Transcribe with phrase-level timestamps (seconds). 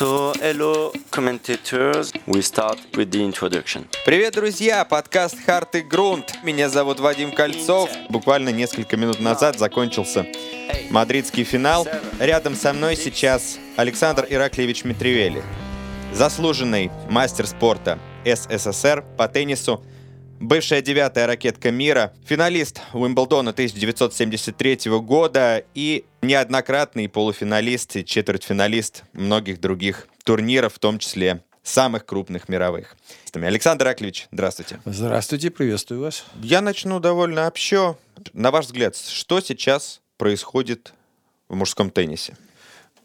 [0.00, 2.10] So, hello, commentators.
[2.26, 3.86] We start with the introduction.
[4.06, 4.86] Привет, друзья!
[4.86, 6.42] Подкаст «Харт и Грунт».
[6.42, 7.90] Меня зовут Вадим Кольцов.
[8.08, 10.24] Буквально несколько минут назад закончился
[10.88, 11.86] мадридский финал.
[12.18, 15.42] Рядом со мной сейчас Александр Ираклевич Митревели,
[16.14, 19.84] заслуженный мастер спорта СССР по теннису,
[20.40, 30.08] бывшая девятая ракетка мира, финалист Уимблдона 1973 года и неоднократный полуфиналист и четвертьфиналист многих других
[30.24, 32.96] турниров, в том числе самых крупных мировых.
[33.34, 34.80] Александр Аклевич, здравствуйте.
[34.84, 36.24] Здравствуйте, приветствую вас.
[36.42, 37.96] Я начну довольно общо.
[38.32, 40.94] На ваш взгляд, что сейчас происходит
[41.48, 42.36] в мужском теннисе?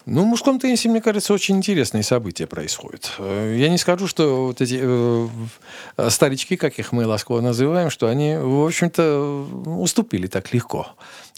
[0.06, 3.14] Ну, в мужском теннисе, мне кажется, очень интересные события происходят.
[3.18, 8.08] Э, я не скажу, что вот эти э, старички, как их мы ласково называем, что
[8.08, 10.90] они, в общем-то, уступили так легко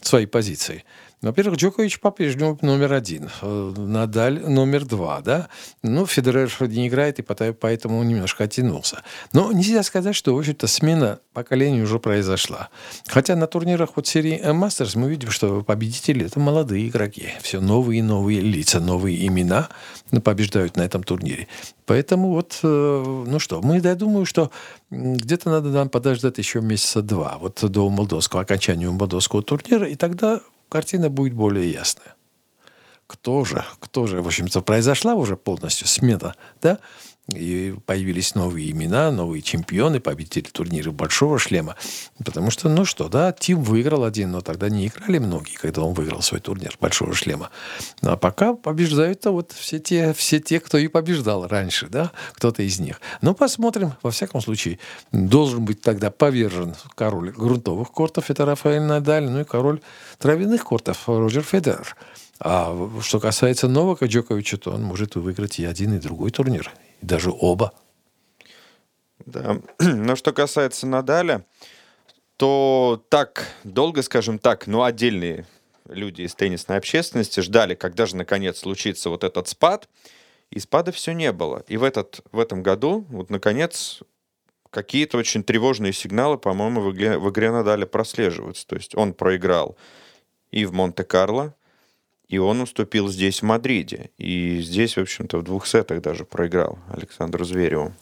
[0.02, 0.84] своей позиции.
[1.20, 5.48] Во-первых, Джокович по-прежнему номер один, э, Надаль номер два, да.
[5.82, 9.02] Ну, Федерер не играет, и поэтому немножко оттянулся.
[9.32, 12.68] Но нельзя сказать, что, в общем-то, смена поколений уже произошла.
[13.08, 17.30] Хотя на турнирах вот серии Мастерс мы видим, что победители— это молодые игроки.
[17.42, 19.68] Все новые и новые лица, новые имена
[20.22, 21.48] побеждают на этом турнире.
[21.84, 24.52] Поэтому вот, э, ну что, мы, я думаю, что
[24.90, 30.40] где-то надо нам подождать еще месяца два, вот до молдовского, окончания молдовского турнира, и тогда
[30.68, 32.17] картина будет более ясная.
[33.08, 36.78] Кто же, кто же, в общем-то, произошла уже полностью смена, да,
[37.34, 41.76] и появились новые имена, новые чемпионы, победители турнира Большого шлема.
[42.24, 45.92] Потому что, ну что, да, Тим выиграл один, но тогда не играли многие, когда он
[45.92, 47.50] выиграл свой турнир Большого шлема.
[48.02, 52.78] А пока побеждают-то вот все те, все те, кто и побеждал раньше, да, кто-то из
[52.78, 53.00] них.
[53.20, 54.78] Но посмотрим, во всяком случае,
[55.12, 59.80] должен быть тогда повержен король грунтовых кортов, это Рафаэль Надаль, ну и король
[60.18, 61.96] травяных кортов Роджер Федерер.
[62.40, 67.06] А что касается Новака Джоковича, то он может выиграть и один, и другой турнир и
[67.06, 67.72] даже оба.
[69.26, 69.60] Да.
[69.78, 71.44] Но что касается Надаля,
[72.36, 75.46] то так долго, скажем так, ну, отдельные
[75.88, 79.88] люди из теннисной общественности ждали, когда же наконец случится вот этот спад,
[80.50, 81.64] и спада все не было.
[81.66, 84.02] И в, этот, в этом году, вот наконец,
[84.70, 88.66] какие-то очень тревожные сигналы, по-моему, в игре, в игре Надаля прослеживаются.
[88.66, 89.76] То есть он проиграл
[90.50, 91.54] и в Монте-Карло,
[92.28, 94.10] и он уступил здесь, в Мадриде.
[94.18, 97.92] И здесь, в общем-то, в двух сетах даже проиграл Александру Звереву.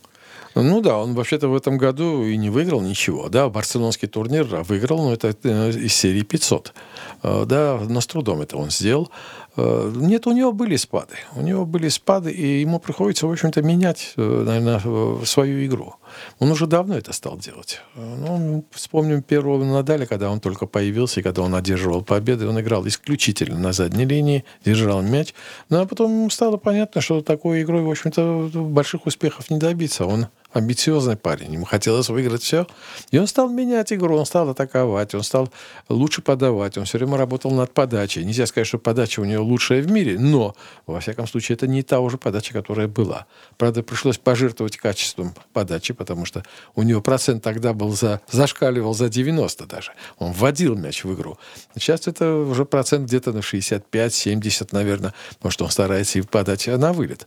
[0.59, 3.29] Ну да, он вообще-то в этом году и не выиграл ничего.
[3.29, 6.73] Да, барселонский турнир выиграл, но это э, из серии 500.
[7.23, 9.11] Э, да, но с трудом это он сделал.
[9.57, 11.15] Э, нет, у него были спады.
[11.35, 15.95] У него были спады, и ему приходится, в общем-то, менять, э, наверное, свою игру.
[16.39, 17.81] Он уже давно это стал делать.
[17.95, 22.61] Э, ну, вспомним первого Надаля, когда он только появился, и когда он одерживал победы, он
[22.61, 25.35] играл исключительно на задней линии, держал мяч.
[25.71, 30.07] Ну, а потом стало понятно, что такой игрой, в общем-то, больших успехов не добиться.
[30.07, 32.67] Он амбициозный парень, ему хотелось выиграть все.
[33.11, 35.51] И он стал менять игру, он стал атаковать, он стал
[35.89, 38.25] лучше подавать, он все время работал над подачей.
[38.25, 40.55] Нельзя сказать, что подача у него лучшая в мире, но,
[40.87, 43.27] во всяком случае, это не та уже подача, которая была.
[43.59, 46.43] Правда, пришлось пожертвовать качеством подачи, потому что
[46.75, 49.93] у него процент тогда был за, зашкаливал за 90 даже.
[50.19, 51.39] Он вводил мяч в игру.
[51.75, 56.93] Сейчас это уже процент где-то на 65-70, наверное, потому что он старается и подать на
[56.93, 57.27] вылет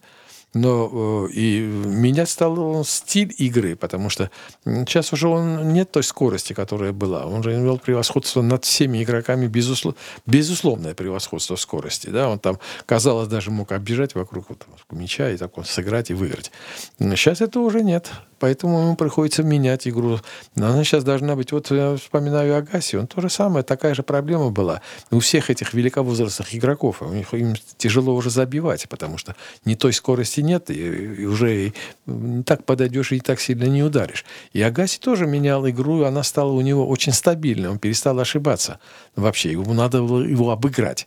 [0.54, 4.32] но э, и менять стал стиль игры, потому что
[4.66, 7.26] сейчас уже он нет той скорости, которая была.
[7.26, 9.96] Он же имел превосходство над всеми игроками, безуслов,
[10.26, 12.10] безусловное превосходство в скорости.
[12.10, 12.30] Да?
[12.30, 16.52] Он там, казалось, даже мог оббежать вокруг вот, мяча и так вот сыграть и выиграть.
[17.00, 18.12] Сейчас этого уже нет.
[18.40, 20.20] Поэтому ему приходится менять игру.
[20.56, 21.52] Она сейчас должна быть...
[21.52, 24.82] Вот я вспоминаю Агаси, он то же самое, такая же проблема была.
[25.12, 29.36] У всех этих великовозрастных игроков, у них им тяжело уже забивать, потому что
[29.66, 31.74] не той скорости нет, и, и уже
[32.06, 34.26] не так подойдешь и не так сильно не ударишь.
[34.54, 38.80] И Агаси тоже менял игру, и она стала у него очень стабильной, он перестал ошибаться.
[39.16, 41.06] Вообще, ему надо было его обыграть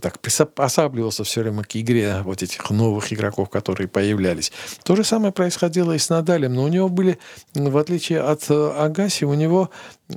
[0.00, 4.52] так приспосабливался все время к игре вот этих новых игроков, которые появлялись.
[4.84, 7.18] То же самое происходило и с Надалем, но у него были,
[7.54, 9.70] в отличие от э, Агаси, у него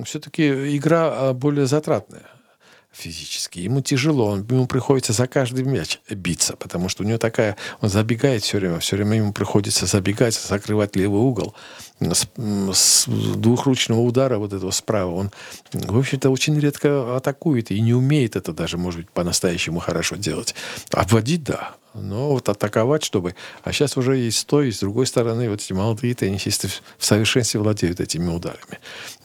[0.04, 2.35] все-таки игра а, более затратная
[2.96, 3.58] физически.
[3.58, 7.56] Ему тяжело, он, ему приходится за каждый мяч биться, потому что у него такая...
[7.80, 11.54] Он забегает все время, все время ему приходится забегать, закрывать левый угол.
[12.00, 12.26] С,
[12.72, 15.30] с двухручного удара вот этого справа он,
[15.72, 20.54] в общем-то, очень редко атакует и не умеет это даже, может быть, по-настоящему хорошо делать.
[20.90, 21.74] Обводить, да.
[22.00, 23.34] Но вот атаковать, чтобы...
[23.62, 27.04] А сейчас уже и с той, и с другой стороны вот эти молодые теннисисты в
[27.04, 28.78] совершенстве владеют этими ударами.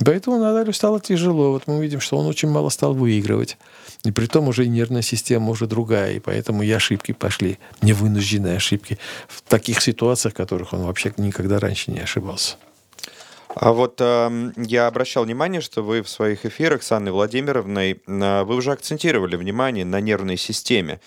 [0.04, 1.52] Поэтому Надалю стало тяжело.
[1.52, 3.58] Вот мы видим, что он очень мало стал выигрывать.
[4.04, 6.14] И при том уже и нервная система уже другая.
[6.14, 8.98] И поэтому и ошибки пошли, невынужденные ошибки
[9.28, 12.56] в таких ситуациях, в которых он вообще никогда раньше не ошибался.
[13.56, 18.44] А вот э, я обращал внимание, что вы в своих эфирах с Анной Владимировной, э,
[18.44, 21.02] вы уже акцентировали внимание на нервной системе.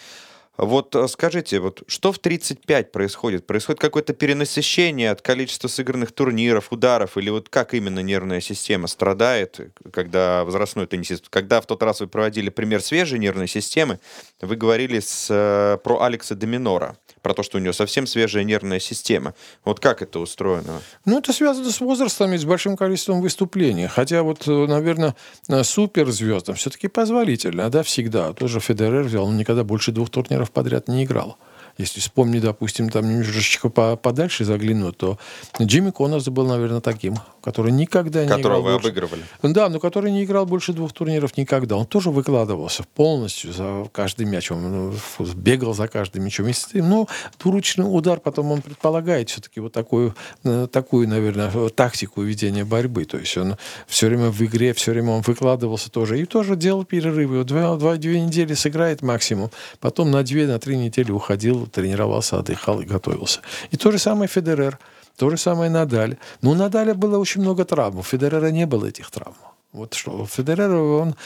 [0.56, 3.46] Вот э, скажите, вот что в 35 происходит?
[3.46, 9.58] Происходит какое-то перенасыщение от количества сыгранных турниров, ударов, или вот как именно нервная система страдает,
[9.92, 11.28] когда возрастной теннисист?
[11.28, 13.98] Когда в тот раз вы проводили пример свежей нервной системы,
[14.40, 18.78] вы говорили с, э, про Алекса Доминора, про то, что у него совсем свежая нервная
[18.78, 19.34] система.
[19.64, 20.82] Вот как это устроено?
[21.06, 23.86] Ну, это связано с возрастом и с большим количеством выступлений.
[23.86, 25.16] Хотя вот, э, наверное,
[25.62, 28.34] суперзвездам все-таки позволительно, да, всегда.
[28.34, 31.38] Тоже Федерер взял, он никогда больше двух турниров подряд не играл.
[31.76, 35.18] Если вспомнить, допустим, там немножечко подальше заглянуть, то
[35.60, 38.88] Джимми Коннорс был, наверное, таким, который никогда не Которого играл вы больше...
[38.88, 39.22] обыгрывали.
[39.42, 41.76] Да, но который не играл больше двух турниров никогда.
[41.76, 44.50] Он тоже выкладывался полностью за каждый мяч.
[44.50, 46.46] Он ну, бегал за каждым мячом.
[46.72, 53.04] Ну, двуручный удар потом он предполагает все-таки вот такую, э, такую, наверное, тактику ведения борьбы.
[53.04, 53.56] То есть он
[53.86, 56.20] все время в игре, все время он выкладывался тоже.
[56.20, 57.44] И тоже делал перерывы.
[57.44, 59.50] Два, два, две недели сыграет максимум.
[59.80, 63.40] Потом на две, на три недели уходил, тренировался, отдыхал и готовился.
[63.70, 64.78] И то же самое Федерер.
[65.16, 66.16] То же самое Надаль.
[66.42, 67.98] Но у Надаля было очень много травм.
[67.98, 69.36] У Федерера не было этих травм.
[69.74, 70.24] Вот что.
[70.24, 71.16] Федерер, он,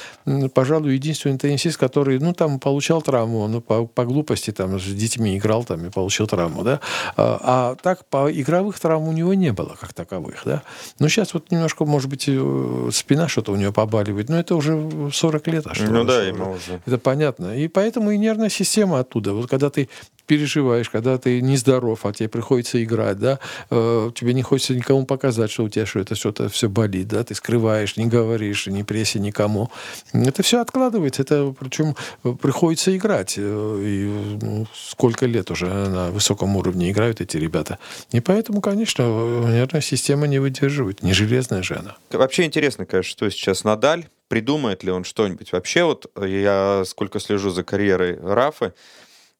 [0.55, 5.37] пожалуй, единственный теннисист, который, ну, там, получал травму, он по, по глупости, там, с детьми
[5.37, 6.81] играл, там, и получил травму, да.
[7.19, 10.63] А, а так, по игровых травм у него не было, как таковых, да.
[10.99, 15.11] Но сейчас вот немножко, может быть, э, спина что-то у него побаливает, но это уже
[15.13, 16.81] 40 лет, а что Ну да, ему уже.
[16.87, 17.55] Это понятно.
[17.55, 19.35] И поэтому и нервная система оттуда.
[19.35, 19.91] Вот когда ты
[20.29, 23.41] переживаешь, когда ты нездоров, а тебе приходится играть, да,
[23.71, 27.25] э, тебе не хочется никому показать, что у тебя что это что-то все болит, да,
[27.25, 29.71] ты скрываешь, не говоришь, не прессе никому.
[30.13, 31.97] Это все откладывается, это причем
[32.41, 33.35] приходится играть.
[33.39, 37.79] Э, и ну, сколько лет уже на высоком уровне играют эти ребята.
[38.13, 41.03] И поэтому, конечно, нервная система не выдерживает.
[41.03, 41.97] Не железная же она.
[42.11, 45.53] Вообще интересно, конечно, что сейчас Надаль, придумает ли он что-нибудь.
[45.53, 48.75] Вообще вот я сколько слежу за карьерой Рафы,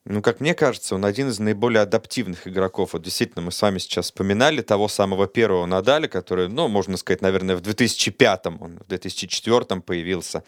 [0.05, 2.95] ну, как мне кажется, он один из наиболее адаптивных игроков.
[2.95, 7.21] Вот действительно, мы с вами сейчас вспоминали того самого первого Надаля, который, ну, можно сказать,
[7.21, 10.45] наверное, в 2005-м, он в 2004-м появился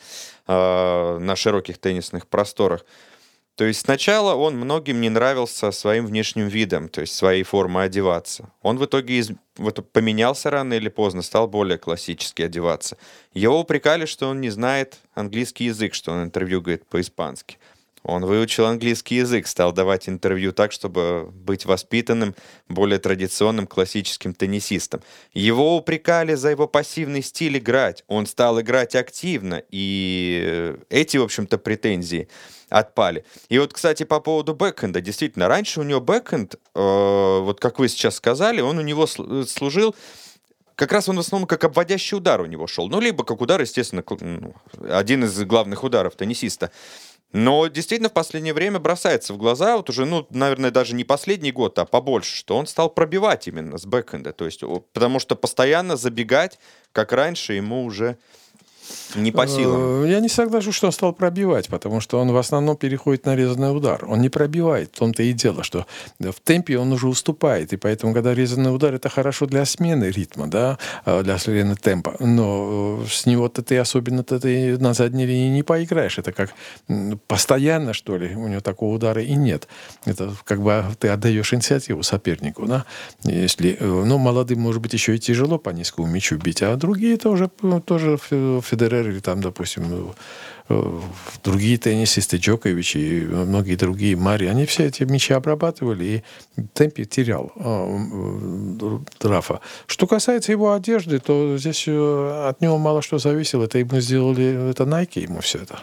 [0.46, 2.84] э, на широких теннисных просторах.
[3.60, 8.50] То есть сначала он многим не нравился своим внешним видом, то есть своей формой одеваться.
[8.62, 9.32] Он в итоге из...
[9.58, 12.96] вот, поменялся рано или поздно, стал более классически одеваться.
[13.34, 17.58] Его упрекали, что он не знает английский язык, что он интервью говорит по-испански.
[18.02, 22.34] Он выучил английский язык, стал давать интервью так, чтобы быть воспитанным,
[22.68, 25.02] более традиционным классическим теннисистом.
[25.34, 28.04] Его упрекали за его пассивный стиль играть.
[28.08, 32.28] Он стал играть активно, и эти, в общем-то, претензии
[32.70, 33.24] отпали.
[33.48, 35.00] И вот, кстати, по поводу бэкхенда.
[35.00, 39.94] Действительно, раньше у него бэкхенд, э, вот как вы сейчас сказали, он у него служил
[40.80, 42.88] как раз он в основном как обводящий удар у него шел.
[42.88, 44.54] Ну, либо как удар, естественно, ну,
[44.88, 46.70] один из главных ударов теннисиста.
[47.32, 51.52] Но действительно в последнее время бросается в глаза, вот уже, ну, наверное, даже не последний
[51.52, 54.32] год, а побольше, что он стал пробивать именно с бэкхенда.
[54.32, 54.62] То есть,
[54.92, 56.58] потому что постоянно забегать,
[56.92, 58.18] как раньше, ему уже
[59.14, 60.04] не по силам.
[60.04, 63.36] Э, я не соглашусь, что он стал пробивать, потому что он в основном переходит на
[63.36, 64.04] резанный удар.
[64.08, 64.90] Он не пробивает.
[64.94, 65.86] В том-то и дело, что
[66.18, 67.72] в темпе он уже уступает.
[67.72, 72.16] И поэтому, когда резанный удар, это хорошо для смены ритма, да, э, для смены темпа.
[72.20, 76.18] Но э, с него-то ты особенно-то ты на задней линии не поиграешь.
[76.18, 76.54] Это как
[77.26, 79.68] постоянно, что ли, у него такого удара и нет.
[80.04, 82.84] Это как бы ты отдаешь инициативу сопернику, да.
[83.24, 87.50] Если, ну, молодым, может быть, еще и тяжело по низкому мячу бить, а другие тоже,
[87.84, 88.18] тоже
[88.80, 90.14] Федерер или там, допустим, ну,
[90.68, 91.00] э,
[91.44, 96.04] другие теннисисты, Джокович и многие другие, Мари, они все эти мячи обрабатывали,
[96.56, 99.60] и темпе терял э, Рафа.
[99.86, 103.64] Что касается его одежды, то здесь э, от него мало что зависело.
[103.64, 105.80] Это ему сделали, это Nike ему все это.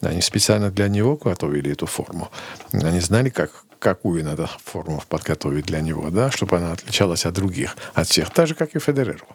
[0.00, 2.30] Они специально для него готовили эту форму.
[2.72, 7.76] Они знали, как, какую надо форму подготовить для него, да, чтобы она отличалась от других,
[7.94, 9.26] от всех, так же, как и Федереру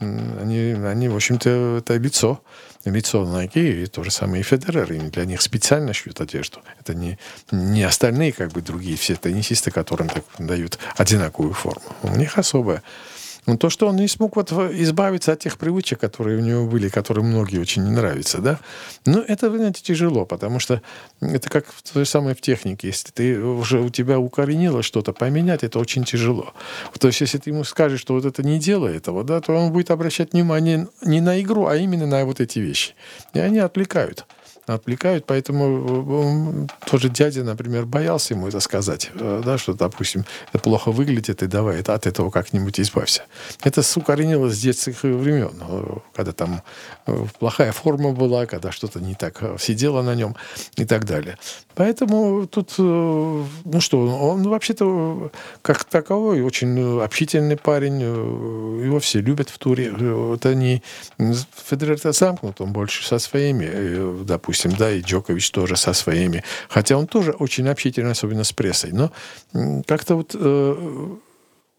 [0.00, 2.40] они, они в общем-то, это лицо.
[2.86, 4.90] Лицо Nike, и то же самое и Федерер.
[4.92, 6.60] Им для них специально шьют одежду.
[6.80, 7.18] Это не,
[7.50, 11.84] не остальные, как бы, другие все теннисисты, которым так дают одинаковую форму.
[12.02, 12.82] У них особая.
[13.46, 16.88] Но то, что он не смог вот избавиться от тех привычек, которые у него были,
[16.88, 18.60] которые многие очень не нравятся, да,
[19.06, 20.82] ну, это, вы знаете, тяжело, потому что
[21.20, 22.88] это как то же самое в технике.
[22.88, 26.52] Если ты уже у тебя укоренило что-то, поменять это очень тяжело.
[26.98, 29.72] То есть, если ты ему скажешь, что вот это не делай этого, да, то он
[29.72, 32.94] будет обращать внимание не на игру, а именно на вот эти вещи.
[33.34, 34.26] И они отвлекают
[34.74, 40.62] отвлекают, поэтому э, тоже дядя, например, боялся ему это сказать, э, да, что, допустим, это
[40.62, 43.24] плохо выглядит, и давай от этого как-нибудь избавься.
[43.62, 46.62] Это укоренилось с детских времен, э, когда там
[47.38, 50.36] плохая форма была, когда что-то не так сидело на нем
[50.76, 51.38] и так далее.
[51.74, 59.58] Поэтому тут, ну что, он вообще-то как таковой очень общительный парень, его все любят в
[59.58, 59.92] туре.
[60.34, 60.82] Это не
[61.18, 66.42] Федерер замкнут, он больше со своими, допустим, допустим, да, и Джокович тоже со своими.
[66.68, 68.92] Хотя он тоже очень общительный, особенно с прессой.
[68.92, 69.12] Но
[69.86, 71.16] как-то вот э,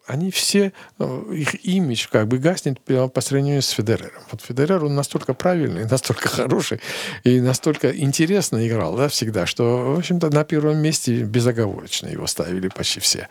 [0.08, 4.22] они все, э, их имидж как бы гаснет по сравнению с Федерером.
[4.32, 6.82] Вот Федерер, он настолько правильный, настолько хороший
[7.24, 12.68] и настолько интересно играл, да, всегда, что, в общем-то, на первом месте безоговорочно его ставили
[12.70, 13.28] почти все.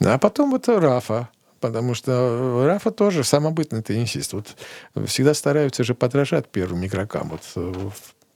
[0.00, 1.28] А потом это Рафа,
[1.60, 4.34] потому что Рафа тоже самобытный теннисист.
[4.34, 4.54] Вот
[5.06, 7.30] всегда стараются же подражать первым игрокам.
[7.30, 7.90] Вот э,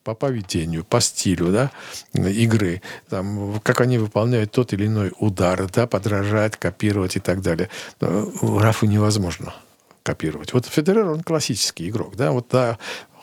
[0.05, 1.71] по поведению, по стилю да,
[2.14, 7.69] игры, там, как они выполняют тот или иной удар, да, подражать, копировать и так далее.
[8.00, 9.55] Рафу невозможно
[10.02, 10.55] копировать.
[10.55, 12.78] Вот Федерер, он классический игрок, да, вот да,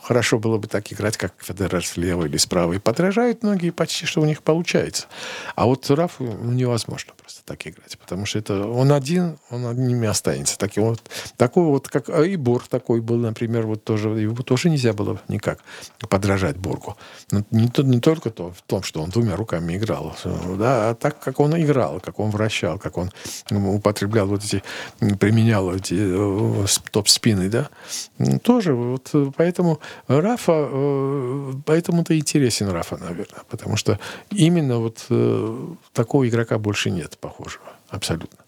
[0.06, 2.74] хорошо было бы так играть, как Федерер слева или справа.
[2.74, 5.08] И подражают многие, почти что у них получается.
[5.56, 10.58] А вот Рафу невозможно просто так играть, потому что это он один, он одними останется.
[10.60, 11.02] Таким вот,
[11.38, 15.60] такой вот, как и Борг такой был, например, вот тоже, его тоже нельзя было никак
[16.08, 16.96] подражать Боргу.
[17.32, 21.20] Но не, не только то, в том, что он двумя руками играл, да, а так,
[21.20, 23.12] как он играл, как он вращал, как он
[23.50, 24.62] употреблял вот эти,
[25.00, 27.70] применял эти э, топ-спины, да,
[28.44, 34.00] тоже вот поэтому Рафа, э, поэтому-то интересен Рафа, наверное, потому что
[34.32, 38.40] именно вот э, такого игрока больше нет похожего, абсолютно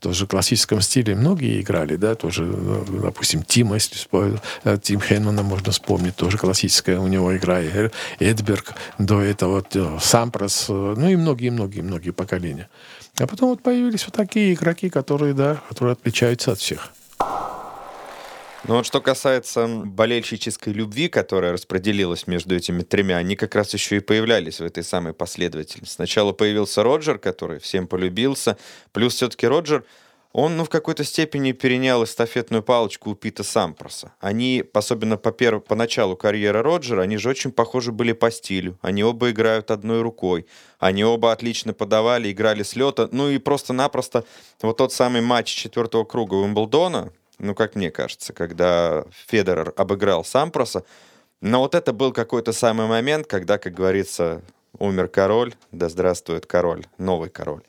[0.00, 4.40] тоже в классическом стиле многие играли, да, тоже, э, допустим, Тима, если вспомнить,
[4.82, 7.60] Тим Хейнмана можно вспомнить, тоже классическая у него игра,
[8.18, 9.64] Эдберг, до этого
[10.00, 12.68] Сампрос, ну и многие-многие-многие поколения.
[13.18, 16.92] А потом вот появились вот такие игроки, которые, да, которые отличаются от всех.
[18.64, 23.96] Ну вот что касается болельщической любви, которая распределилась между этими тремя, они как раз еще
[23.96, 25.92] и появлялись в этой самой последовательности.
[25.92, 28.56] Сначала появился Роджер, который всем полюбился,
[28.92, 29.84] плюс все-таки Роджер,
[30.32, 34.14] он ну, в какой-то степени перенял эстафетную палочку у Пита Сампроса.
[34.18, 35.62] Они, особенно по, перв...
[35.64, 38.78] по началу карьеры Роджера, они же очень похожи были по стилю.
[38.80, 40.46] Они оба играют одной рукой.
[40.78, 43.08] Они оба отлично подавали, играли с лета.
[43.12, 44.24] Ну и просто-напросто
[44.62, 50.84] вот тот самый матч четвертого круга Уимблдона, ну, как мне кажется, когда Федерер обыграл Сампроса.
[51.40, 54.42] Но вот это был какой-то самый момент, когда, как говорится,
[54.78, 57.62] умер король, да здравствует король, новый король.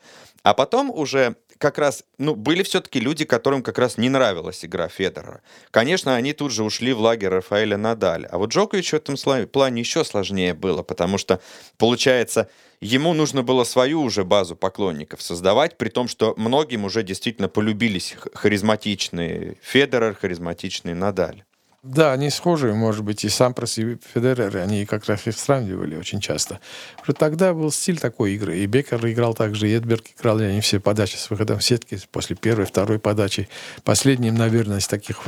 [0.44, 4.90] А потом уже как раз, ну, были все-таки люди, которым как раз не нравилась игра
[4.90, 5.42] Федерера.
[5.72, 8.28] Конечно, они тут же ушли в лагерь Рафаэля Надаля.
[8.28, 9.16] А вот Джокович в этом
[9.48, 11.40] плане еще сложнее было, потому что,
[11.78, 12.50] получается,
[12.82, 18.18] ему нужно было свою уже базу поклонников создавать, при том, что многим уже действительно полюбились
[18.34, 21.46] харизматичные Федерер, харизматичный Надаль.
[21.84, 26.22] Да, они схожи, может быть, и Сампрос, и Федерер, они как раз их сравнивали очень
[26.22, 26.62] часто.
[27.06, 28.58] Потому тогда был стиль такой игры.
[28.58, 32.00] И Бекер играл также, и Эдберг играл, и они все подачи с выходом в сетки
[32.10, 33.50] после первой, второй подачи.
[33.84, 35.28] Последним, наверное, из таких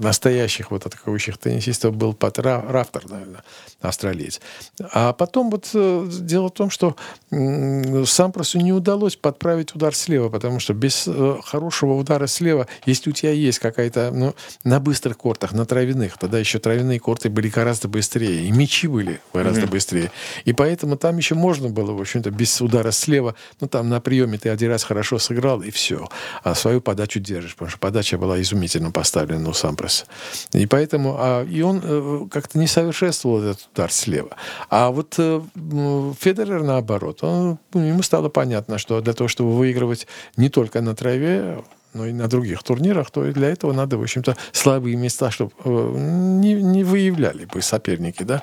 [0.00, 3.44] настоящих вот атакующих теннисистов был Пат Рафтер, наверное,
[3.80, 4.40] австралиец.
[4.92, 6.96] А потом вот э, дело в том, что
[7.30, 13.12] Сампросу не удалось подправить удар слева, потому что без э, хорошего удара слева, если у
[13.12, 16.18] тебя есть какая-то, ну, на быстрых кортах, на траве травяных.
[16.18, 18.46] Тогда еще травяные корты были гораздо быстрее.
[18.46, 19.70] И мячи были гораздо mm-hmm.
[19.70, 20.10] быстрее.
[20.44, 23.34] И поэтому там еще можно было, в общем-то, без удара слева.
[23.60, 26.08] Ну, там на приеме ты один раз хорошо сыграл, и все.
[26.42, 27.54] А свою подачу держишь.
[27.54, 30.06] Потому что подача была изумительно поставлена у Сампреса.
[30.52, 31.16] И поэтому...
[31.18, 34.30] А, и он э, как-то не совершенствовал этот удар слева.
[34.70, 35.40] А вот э,
[36.18, 40.06] Федерер, наоборот, он, ему стало понятно, что для того, чтобы выигрывать
[40.36, 41.62] не только на траве,
[41.94, 45.94] но и на других турнирах, то для этого надо, в общем-то, слабые места, чтобы э,
[45.96, 48.42] не, не выявляли бы соперники, да.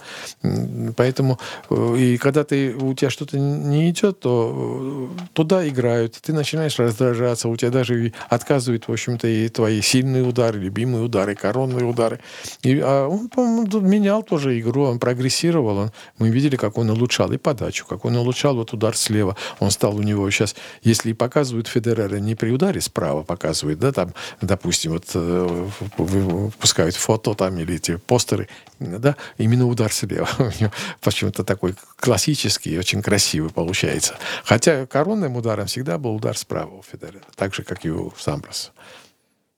[0.96, 1.40] Поэтому
[1.70, 6.78] э, и когда ты, у тебя что-то не идет, то э, туда играют, ты начинаешь
[6.80, 12.20] раздражаться, у тебя даже отказывают, в общем-то, и твои сильные удары, любимые удары, коронные удары.
[12.62, 17.32] И, а он, по-моему, менял тоже игру, он прогрессировал, он, мы видели, как он улучшал
[17.32, 19.36] и подачу, как он улучшал вот удар слева.
[19.60, 23.92] Он стал у него сейчас, если и показывают Федерера не при ударе справа, показывают, да,
[23.92, 30.28] там, допустим, вот э, выпускают фото там или эти постеры, да, именно удар слева.
[31.02, 34.16] Почему-то такой классический, очень красивый получается.
[34.44, 38.72] Хотя коронным ударом всегда был удар справа у Федерера, так же, как и у Самброса.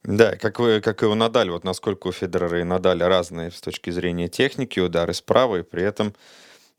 [0.03, 3.61] Да, как, вы, как и у Надаль, вот насколько у Федерера и Надаля разные с
[3.61, 6.13] точки зрения техники, удары справа, и при этом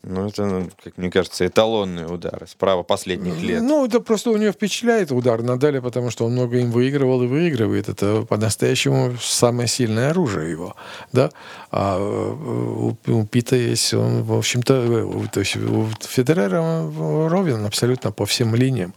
[0.05, 3.63] ну, это, ну, как мне кажется, эталонные удары справа последних лет.
[3.63, 7.29] Ну, это просто у него впечатляет удар Надаля, потому что он много им выигрывал и
[7.29, 7.89] выигрывает.
[7.89, 10.75] Это по-настоящему самое сильное оружие его.
[11.13, 11.31] Да?
[11.71, 16.83] А у, у Пита есть, он, в общем-то, то есть у Федерера
[17.29, 18.95] ровен абсолютно по всем линиям.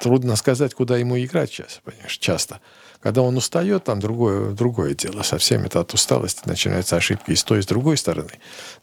[0.00, 2.60] Трудно сказать, куда ему играть сейчас, понимаешь, часто.
[3.04, 5.22] Когда он устает, там другое, другое дело.
[5.22, 8.30] Совсем это от усталости начинаются ошибки и с той, и с другой стороны.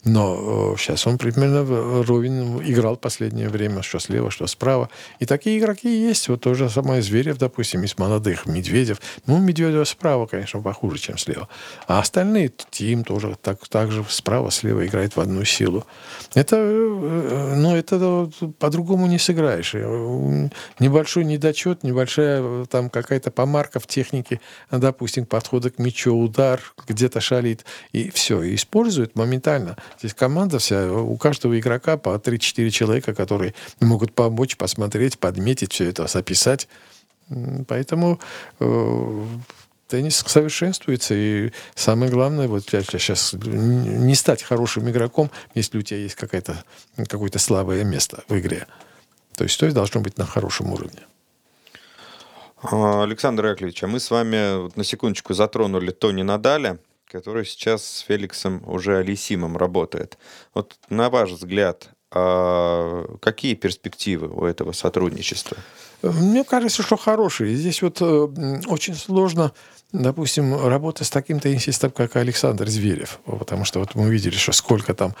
[0.04, 1.64] Но сейчас он примерно
[2.04, 4.90] ровен играл последнее время, что слева, что справа.
[5.18, 6.28] И такие игроки есть.
[6.28, 8.46] Вот тоже самое Зверев, допустим, из молодых.
[8.46, 9.00] Медведев.
[9.26, 11.48] Ну, Медведев справа, конечно, похуже, чем слева.
[11.88, 15.84] А остальные, Тим тоже так, так же справа, слева играет в одну силу.
[16.34, 19.74] Это, э, ну, это по-другому не сыграешь.
[20.78, 24.40] Небольшой недочет, небольшая там какая-то помарка в технике техники,
[24.70, 29.76] допустим, подхода к мячу, удар, где-то шалит, и все, и использует моментально.
[29.98, 35.88] Здесь команда вся, у каждого игрока по 3-4 человека, которые могут помочь, посмотреть, подметить все
[35.88, 36.68] это, описать.
[37.66, 38.20] Поэтому
[38.60, 39.26] э,
[39.88, 46.16] теннис совершенствуется, и самое главное, вот сейчас не стать хорошим игроком, если у тебя есть
[46.16, 46.64] какое-то
[47.08, 48.66] какое-то слабое место в игре.
[49.36, 51.00] То есть то должно быть на хорошем уровне.
[52.62, 57.98] А, Александр Яковлевич, а мы с вами на секундочку затронули Тони Надаля, который сейчас с
[58.00, 60.16] Феликсом уже Алисимом работает.
[60.54, 65.56] Вот на ваш взгляд, а какие перспективы у этого сотрудничества?
[66.02, 67.54] Мне кажется, что хорошие.
[67.54, 69.52] Здесь вот э, очень сложно
[69.92, 74.94] допустим, работа с таким теннисистом, как Александр Зверев, потому что вот мы видели, что сколько
[74.94, 75.14] там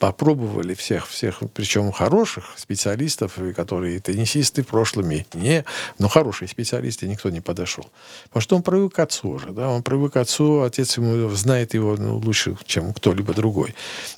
[0.00, 5.64] попробовали всех, всех, причем хороших специалистов, которые теннисисты в прошлом и не,
[5.98, 7.86] но хорошие специалисты, никто не подошел.
[8.24, 11.74] Потому что он привык к отцу уже, да, он привык к отцу, отец ему знает
[11.74, 13.74] его ну, лучше, чем кто-либо другой.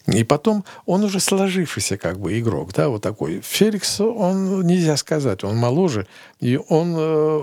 [0.07, 3.41] И потом он уже сложившийся как бы игрок, да, вот такой.
[3.41, 6.07] Феликс, он, нельзя сказать, он моложе,
[6.41, 7.37] и он, э,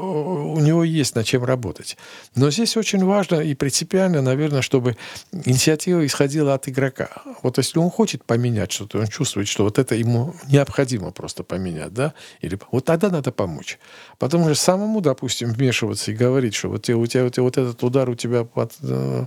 [0.56, 1.98] у него есть над чем работать.
[2.36, 4.96] Но здесь очень важно и принципиально, наверное, чтобы
[5.32, 7.10] инициатива исходила от игрока.
[7.42, 11.94] Вот если он хочет поменять что-то, он чувствует, что вот это ему необходимо просто поменять,
[11.94, 13.80] да, или вот тогда надо помочь.
[14.18, 18.10] Потом же самому, допустим, вмешиваться и говорить, что вот, у тебя, вот, вот этот удар
[18.10, 19.26] у тебя под, э,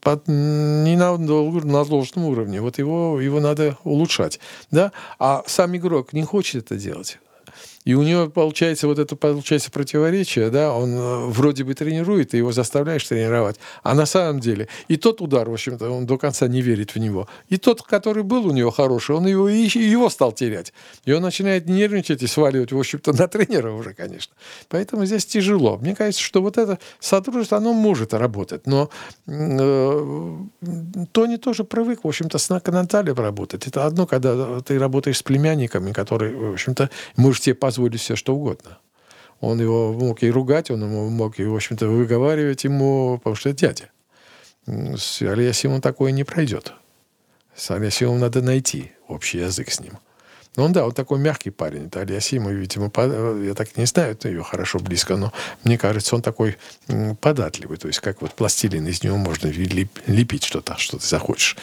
[0.00, 2.60] под, не на, на должном уровне.
[2.60, 4.40] Вот его, его надо улучшать.
[4.70, 4.92] Да?
[5.18, 7.18] А сам игрок не хочет это делать.
[7.86, 12.36] И у него получается вот это получается противоречие, да, он э, вроде бы тренирует, ты
[12.36, 16.48] его заставляешь тренировать, а на самом деле и тот удар, в общем-то, он до конца
[16.48, 20.10] не верит в него, и тот, который был у него хороший, он его, и его
[20.10, 20.72] стал терять.
[21.04, 24.34] И он начинает нервничать и сваливать, в общем-то, на тренера уже, конечно.
[24.68, 25.78] Поэтому здесь тяжело.
[25.78, 28.90] Мне кажется, что вот это сотрудничество, оно может работать, но
[29.28, 30.36] э,
[31.12, 33.68] Тони тоже привык, в общем-то, с Натальей работать.
[33.68, 38.16] Это одно, когда ты работаешь с племянниками, которые, в общем-то, можешь тебе позволить позволить все
[38.16, 38.78] что угодно.
[39.40, 43.50] Он его мог и ругать, он ему мог и, в общем-то, выговаривать ему, потому что
[43.50, 43.90] это дядя.
[44.66, 46.72] С Алиасимом такое не пройдет.
[47.54, 49.98] С Алиасимом надо найти общий язык с ним.
[50.56, 51.88] Ну, он, да, он такой мягкий парень.
[51.88, 52.90] Это Алиасима, видимо,
[53.44, 55.34] я так не знаю ее хорошо близко, но
[55.64, 56.56] мне кажется, он такой
[57.20, 57.76] податливый.
[57.76, 61.58] То есть, как вот пластилин, из него можно лепить что-то, что ты захочешь.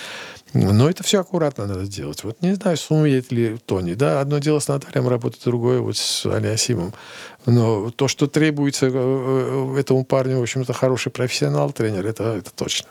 [0.53, 2.23] Но это все аккуратно надо делать.
[2.23, 3.95] Вот не знаю, сумеет ли Тони.
[3.95, 6.93] Да, одно дело с Натальем работать, другое вот с Алиасимом.
[7.45, 12.53] Но то, что требуется э, э, этому парню, в общем-то, хороший профессионал, тренер, это, это
[12.53, 12.89] точно.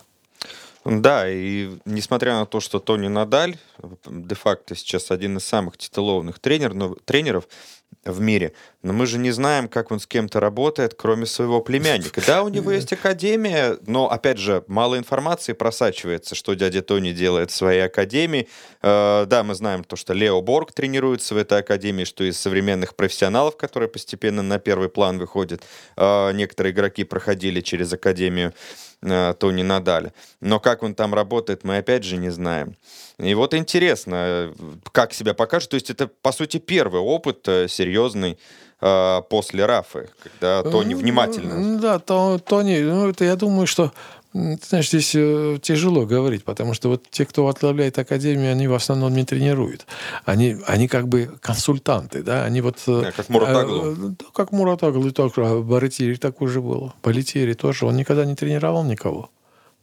[0.85, 3.57] Да, и несмотря на то, что Тони Надаль
[4.05, 7.46] де-факто сейчас один из самых титулованных тренер, но, тренеров,
[8.05, 8.53] в мире.
[8.83, 12.21] Но мы же не знаем, как он с кем-то работает, кроме своего племянника.
[12.27, 17.53] Да, у него есть академия, но, опять же, мало информации просачивается, что дядя Тони делает
[17.53, 18.49] в своей академии.
[18.83, 22.97] Э, да, мы знаем то, что Лео Борг тренируется в этой академии, что из современных
[22.97, 25.62] профессионалов, которые постепенно на первый план выходят,
[25.97, 28.53] э, некоторые игроки проходили через академию
[29.01, 30.12] э, Тони Надаля.
[30.40, 32.77] Но как он там работает, мы опять же не знаем.
[33.18, 34.53] И вот интересно,
[34.90, 35.71] как себя покажет.
[35.71, 38.38] То есть это, по сути, первый опыт серьезный
[38.83, 41.81] э, после Рафы, когда Тони внимательно.
[41.81, 43.92] Да, то, Тони, ну, это я думаю, что
[44.33, 48.75] Ты знаешь, здесь э, тяжело говорить, потому что вот те, кто возглавляет Академию, они в
[48.75, 49.87] основном не тренируют.
[50.25, 52.79] Они, они как бы консультанты, да, они вот...
[52.87, 53.92] Да, как Муратаглу.
[53.92, 56.92] Э, да, как Муратаглу, и так, Баретири такой же был.
[57.03, 59.29] Балетири тоже, он никогда не тренировал никого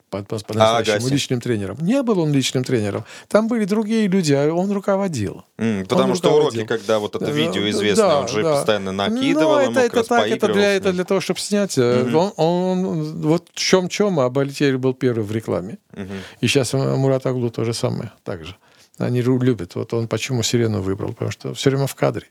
[0.09, 1.77] по, по, по настоящему а, личным тренером.
[1.81, 3.05] Не был он личным тренером.
[3.27, 5.43] Там были другие люди, а он руководил.
[5.57, 6.61] Mm, потому он что руководил.
[6.61, 8.55] уроки, когда вот это видео известно, да, он же да.
[8.55, 11.77] постоянно накидывал, ну, это, это так, это для, это для того, чтобы снять.
[11.77, 12.13] Mm-hmm.
[12.13, 15.77] Он, он, вот в чем-чем, а Бальтери был первый в рекламе.
[15.93, 16.19] Mm-hmm.
[16.41, 18.55] И сейчас Мурат Аглу то же самое, так же.
[18.97, 19.75] Они любят.
[19.75, 22.27] Вот он почему сирену выбрал, потому что все время в кадре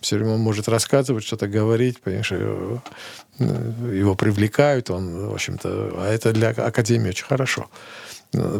[0.00, 2.78] все время он может рассказывать, что-то говорить, понимаешь, э,
[3.40, 7.68] его привлекают, он, в общем-то, а это для Академии очень хорошо.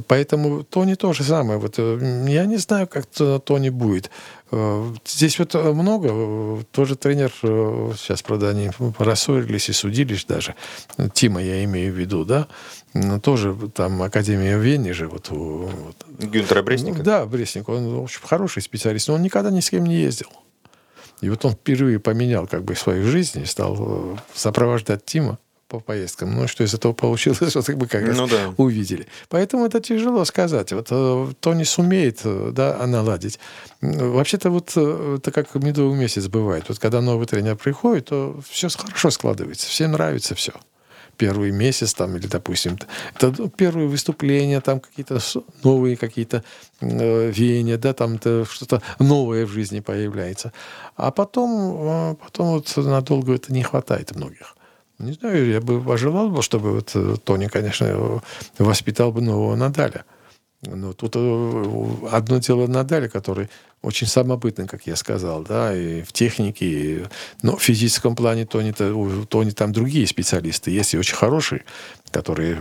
[0.09, 1.61] Поэтому Тони то же самое.
[1.61, 4.11] Вот, э, я не знаю, как Тони будет.
[4.51, 6.65] Э, здесь вот много.
[6.73, 7.31] Тоже тренер,
[7.97, 10.57] сейчас, правда, они рассорились и судились даже.
[11.13, 12.49] Тима я имею в виду, да?
[13.23, 15.07] Тоже там Академия в Вене же.
[15.07, 16.05] Вот, вот.
[16.19, 17.05] Гюнтера Бресника?
[17.05, 17.69] Да, Бресник.
[17.69, 20.31] Он очень хороший специалист, но он никогда ни с кем не ездил.
[21.21, 25.79] И вот он впервые поменял как бы свою жизнь и стал э, сопровождать Тима по
[25.81, 26.35] поездкам.
[26.35, 28.55] Ну, что из этого получилось, вот мы как раз ну, да.
[28.57, 29.07] увидели.
[29.29, 30.73] Поэтому это тяжело сказать.
[30.73, 33.39] Вот э, Тони сумеет э, да, наладить.
[33.81, 36.65] Вообще-то вот это как медовый месяц бывает.
[36.69, 39.69] Вот когда новый тренер приходит, то все хорошо складывается.
[39.69, 40.53] Всем нравится все
[41.21, 42.79] первый месяц, там, или, допустим,
[43.15, 45.19] это первые выступления, там какие-то
[45.65, 46.43] новые какие-то
[46.81, 50.53] э, веяния, да, там что-то новое в жизни появляется.
[50.97, 54.57] А потом, э, потом вот надолго это не хватает многих.
[54.99, 58.23] Не знаю, я бы пожелал бы, чтобы вот э, Тони, конечно,
[58.59, 60.05] воспитал бы нового Надаля.
[60.63, 63.49] Ну, тут э, одно дело Надаль, который
[63.81, 67.05] очень самобытный, как я сказал, да, и в технике, и,
[67.43, 71.65] но в физическом плане Тони, -то, Тони там другие специалисты есть, и очень хорошие,
[72.11, 72.59] которые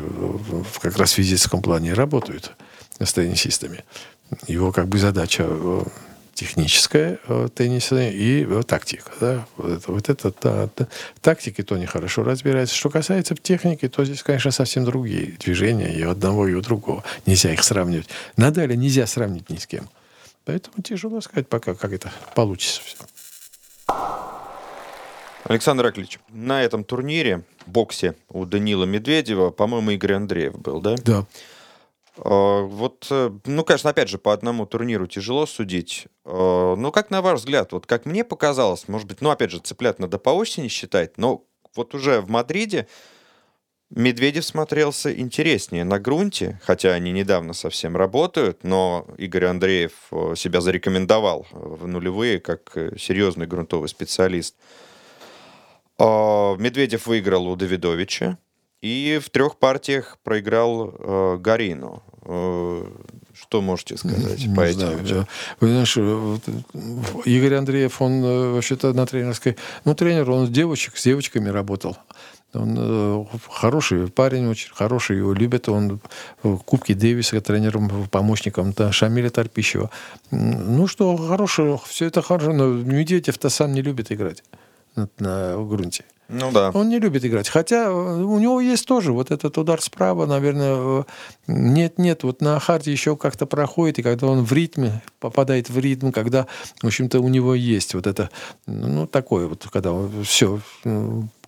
[0.81, 2.53] как раз в физическом плане работают
[2.99, 3.83] с теннисистами.
[4.47, 5.45] Его как бы задача
[6.39, 9.11] техническая э, тенниса и э, тактика.
[9.19, 9.45] Да?
[9.57, 10.87] Вот это, вот это да, да.
[11.19, 12.73] тактики Тони хорошо разбирается.
[12.75, 17.03] Что касается техники, то здесь, конечно, совсем другие движения и одного, и у другого.
[17.25, 18.07] Нельзя их сравнивать.
[18.37, 19.89] Надаля нельзя сравнить ни с кем.
[20.45, 22.95] Поэтому тяжело сказать пока, как это получится все.
[25.43, 30.95] Александр Аклич, на этом турнире, боксе у Данила Медведева, по-моему, Игорь Андреев был, да?
[31.03, 31.25] Да.
[32.23, 36.07] А, вот, э, ну, конечно, опять же, по одному турниру тяжело судить.
[36.25, 39.97] Ну, как на ваш взгляд, вот как мне показалось, может быть, ну, опять же, цыплят
[39.97, 41.43] надо по осени считать, но
[41.75, 42.87] вот уже в Мадриде
[43.89, 50.61] Медведев смотрелся интереснее на грунте, хотя они недавно совсем работают, но Игорь Андреев э, себя
[50.61, 54.55] зарекомендовал в нулевые как э, серьезный грунтовый специалист.
[55.97, 58.37] А, Медведев выиграл у Давидовича
[58.81, 62.01] и в трех партиях проиграл э, Гарину.
[62.23, 62.85] Э,
[63.33, 65.07] что можете сказать не, по не этим?
[65.07, 65.27] Знаю.
[65.59, 66.37] Вы знаешь, э,
[67.25, 69.57] Игорь Андреев, он э, вообще-то на тренерской...
[69.85, 71.97] Ну, тренер, он с девочек, с девочками работал.
[72.53, 75.69] Он э, хороший парень, очень хороший, его любят.
[75.69, 75.99] Он
[76.41, 79.89] в Кубке Дэвиса тренером, помощником да, Шамиля Тарпищева.
[80.31, 84.43] Ну что, хороший, все это хорошо, но Медведев-то сам не любит играть
[84.99, 86.05] на, на грунте.
[86.29, 86.69] Ну да.
[86.75, 87.49] Он не любит играть.
[87.49, 91.05] Хотя э, у него есть тоже вот этот удар справа, наверное,
[91.47, 95.79] нет-нет, э, вот на харде еще как-то проходит, и когда он в ритме, попадает в
[95.79, 96.45] ритм, когда,
[96.81, 98.29] в общем-то, у него есть вот это,
[98.67, 99.91] ну, такое вот, когда
[100.23, 100.61] все,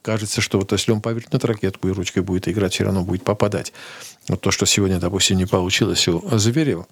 [0.01, 3.73] кажется, что вот если он повернет ракетку и ручкой будет играть, все равно будет попадать.
[4.29, 6.87] Вот то, что сегодня, допустим, не получилось у Зверева,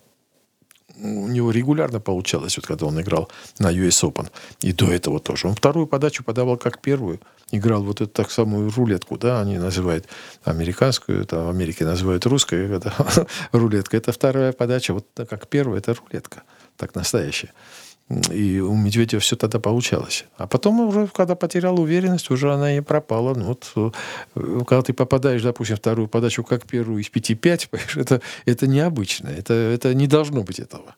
[1.01, 4.29] у него регулярно получалось, вот когда он играл на US Open.
[4.61, 5.47] И до этого тоже.
[5.47, 7.19] Он вторую подачу подавал как первую.
[7.51, 10.07] Играл вот эту так самую рулетку, да, они называют
[10.43, 12.93] американскую, это в Америке называют русскую, это
[13.51, 13.97] рулетка.
[13.97, 16.43] Это вторая подача, вот как первая, это рулетка,
[16.77, 17.51] так настоящая.
[18.31, 20.25] И у Медведева все тогда получалось.
[20.37, 23.35] А потом уже, когда потерял уверенность, уже она и пропала.
[23.35, 23.91] Ну, вот, э,
[24.65, 29.27] когда ты попадаешь, допустим, вторую подачу как первую из 5-5, это, это необычно.
[29.27, 30.95] Это, это не должно быть этого.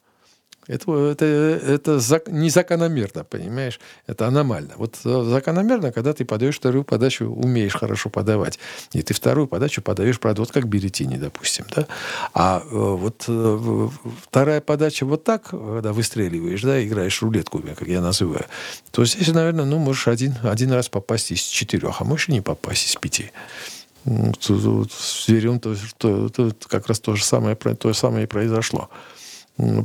[0.68, 3.80] Это, это, это зак, незакономерно, понимаешь?
[4.06, 4.74] Это аномально.
[4.78, 8.60] Вот э, закономерно, когда ты подаешь вторую подачу, умеешь хорошо подавать.
[8.94, 11.66] И ты вторую подачу подаешь, правда, вот как Беретини, допустим.
[11.76, 11.88] Да?
[12.34, 13.90] А э, вот э,
[14.24, 18.46] вторая подача вот так, когда выстреливаешь, да, играешь рулетку, как я называю,
[18.92, 22.42] то здесь, наверное, ну, можешь один, один раз попасть из четырех, а можешь и не
[22.42, 23.32] попасть из пяти.
[24.06, 28.90] С зверем то, то, то, как раз то же самое, то же самое и произошло.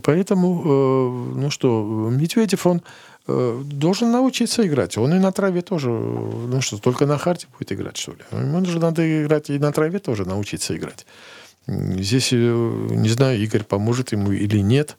[0.03, 2.83] Поэтому, э, ну что, Медведев, он
[3.27, 4.97] э, должен научиться играть.
[4.97, 8.19] Он и на траве тоже, ну что, только на харде будет играть, что ли?
[8.33, 11.07] Ему же надо играть и на траве тоже научиться играть.
[11.67, 14.97] Здесь, э, не знаю, Игорь поможет ему или нет,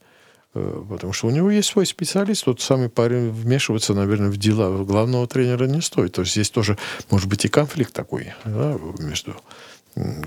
[0.53, 4.83] э, потому что у него есть свой специалист, тот самый парень вмешиваться, наверное, в дела
[4.83, 6.13] главного тренера не стоит.
[6.13, 6.77] То есть здесь тоже
[7.09, 9.35] может быть и конфликт такой да, между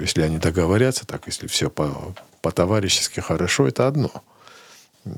[0.01, 4.11] если они договорятся, так, если все по, по-товарищески хорошо, это одно.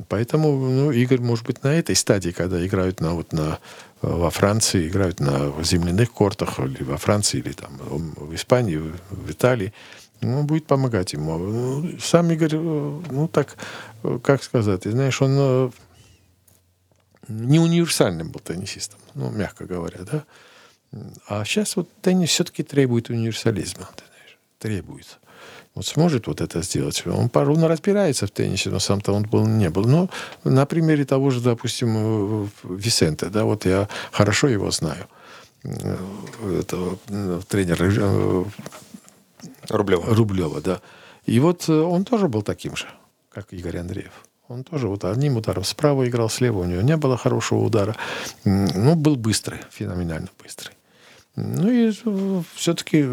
[0.09, 3.59] Поэтому ну, Игорь, может быть, на этой стадии, когда играют на, вот на,
[4.01, 9.73] во Франции, играют на земляных кортах, или во Франции, или там в Испании, в Италии,
[10.21, 11.39] ну, будет помогать ему.
[11.39, 13.57] Ну, сам Игорь, ну, так,
[14.23, 15.71] как сказать, знаешь, он э,
[17.29, 20.25] не универсальным был теннисистом, ну, мягко говоря, да.
[21.27, 25.19] А сейчас вот теннис все-таки требует универсализма, ты знаешь, требует
[25.75, 27.03] вот сможет вот это сделать.
[27.07, 29.85] Он, он разбирается в теннисе, но сам-то он был, не был.
[29.85, 30.11] Но
[30.45, 35.07] на примере того же, допустим, Висенте, да, вот я хорошо его знаю.
[35.65, 36.99] Это
[37.49, 38.45] тренер э,
[39.69, 40.15] Рублева.
[40.15, 40.81] Рублева, да.
[41.25, 42.87] И вот э, он тоже был таким же,
[43.31, 44.13] как Игорь Андреев.
[44.49, 47.97] Он тоже вот одним ударом справа играл, слева у него не было хорошего удара.
[48.45, 50.73] Ну, был быстрый, феноменально быстрый.
[51.35, 51.93] Ну и
[52.55, 53.07] все-таки,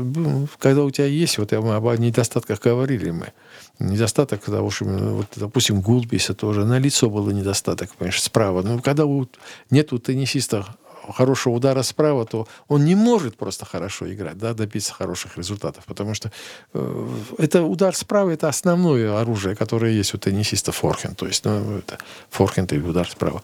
[0.57, 3.31] когда у тебя есть, вот мы об недостатках говорили мы,
[3.79, 8.61] недостаток того, что, вот, допустим, Гулбиса тоже, на лицо было недостаток, понимаешь, справа.
[8.61, 9.25] Но когда у,
[9.69, 10.65] нет у теннисиста
[11.13, 16.13] хорошего удара справа, то он не может просто хорошо играть, да, добиться хороших результатов, потому
[16.13, 16.31] что
[16.73, 21.77] э, это удар справа, это основное оружие, которое есть у теннисиста форхенд, то есть ну,
[21.77, 21.97] это
[22.29, 23.41] форхенд и удар справа.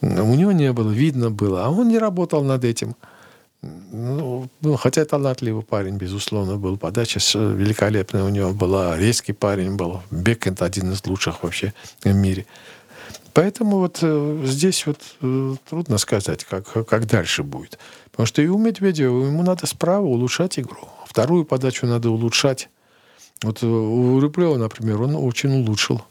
[0.00, 2.96] У него не было, видно было, а он не работал над этим.
[3.62, 6.76] Ну, ну, хотя талантливый парень, безусловно, был.
[6.76, 8.98] Подача великолепная у него была.
[8.98, 10.02] Резкий парень был.
[10.10, 11.72] Бекенд один из лучших вообще
[12.02, 12.46] в мире.
[13.34, 17.78] Поэтому вот э, здесь вот э, трудно сказать, как, как дальше будет.
[18.10, 20.88] Потому что и у Медведева ему надо справа улучшать игру.
[21.06, 22.68] Вторую подачу надо улучшать.
[23.42, 26.02] Вот э, у Рыблева, например, он очень улучшил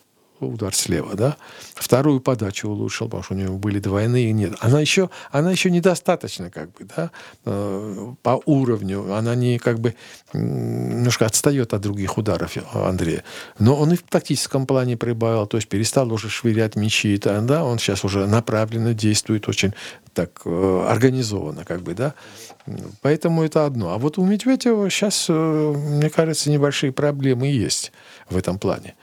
[0.47, 1.37] удар слева, да.
[1.75, 4.31] Вторую подачу улучшил, потому что у него были двойные.
[4.31, 7.11] Нет, она еще, она еще недостаточно, как бы, да,
[7.45, 9.13] э, по уровню.
[9.13, 9.95] Она не, как бы,
[10.33, 13.23] немножко отстает от других ударов Андрея.
[13.59, 17.79] Но он и в тактическом плане прибавил, то есть перестал уже швырять мячи, да, он
[17.79, 19.73] сейчас уже направленно действует очень
[20.13, 22.13] так э, организованно, как бы, да.
[23.01, 23.93] Поэтому это одно.
[23.93, 27.91] А вот у Медведева сейчас, э, мне кажется, небольшие проблемы есть
[28.29, 28.95] в этом плане.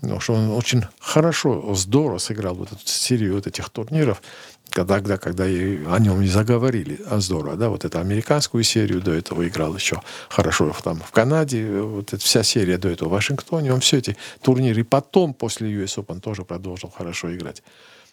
[0.00, 4.22] Потому что он очень хорошо, здорово сыграл вот эту серию вот этих турниров,
[4.70, 9.12] когда, когда и о нем не заговорили, а здорово, да, вот эту американскую серию до
[9.12, 13.74] этого играл еще хорошо там в Канаде, вот эта вся серия до этого в Вашингтоне,
[13.74, 17.62] он все эти турниры, потом после US Open тоже продолжил хорошо играть.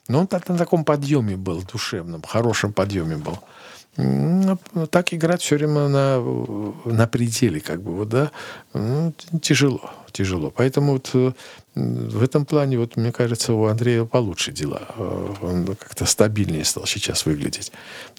[0.08, 3.39] Но он так, на таком подъеме был, душевном, хорошем подъеме был.
[3.97, 4.60] Ну,
[4.91, 6.21] так играть все время на,
[6.86, 8.31] на пределе, как бы, вот, да,
[8.73, 10.51] ну, тяжело, тяжело.
[10.51, 11.31] Поэтому вот э,
[11.73, 14.83] в этом плане, вот, мне кажется, у Андрея получше дела.
[14.97, 17.71] Э, он как-то стабильнее стал сейчас выглядеть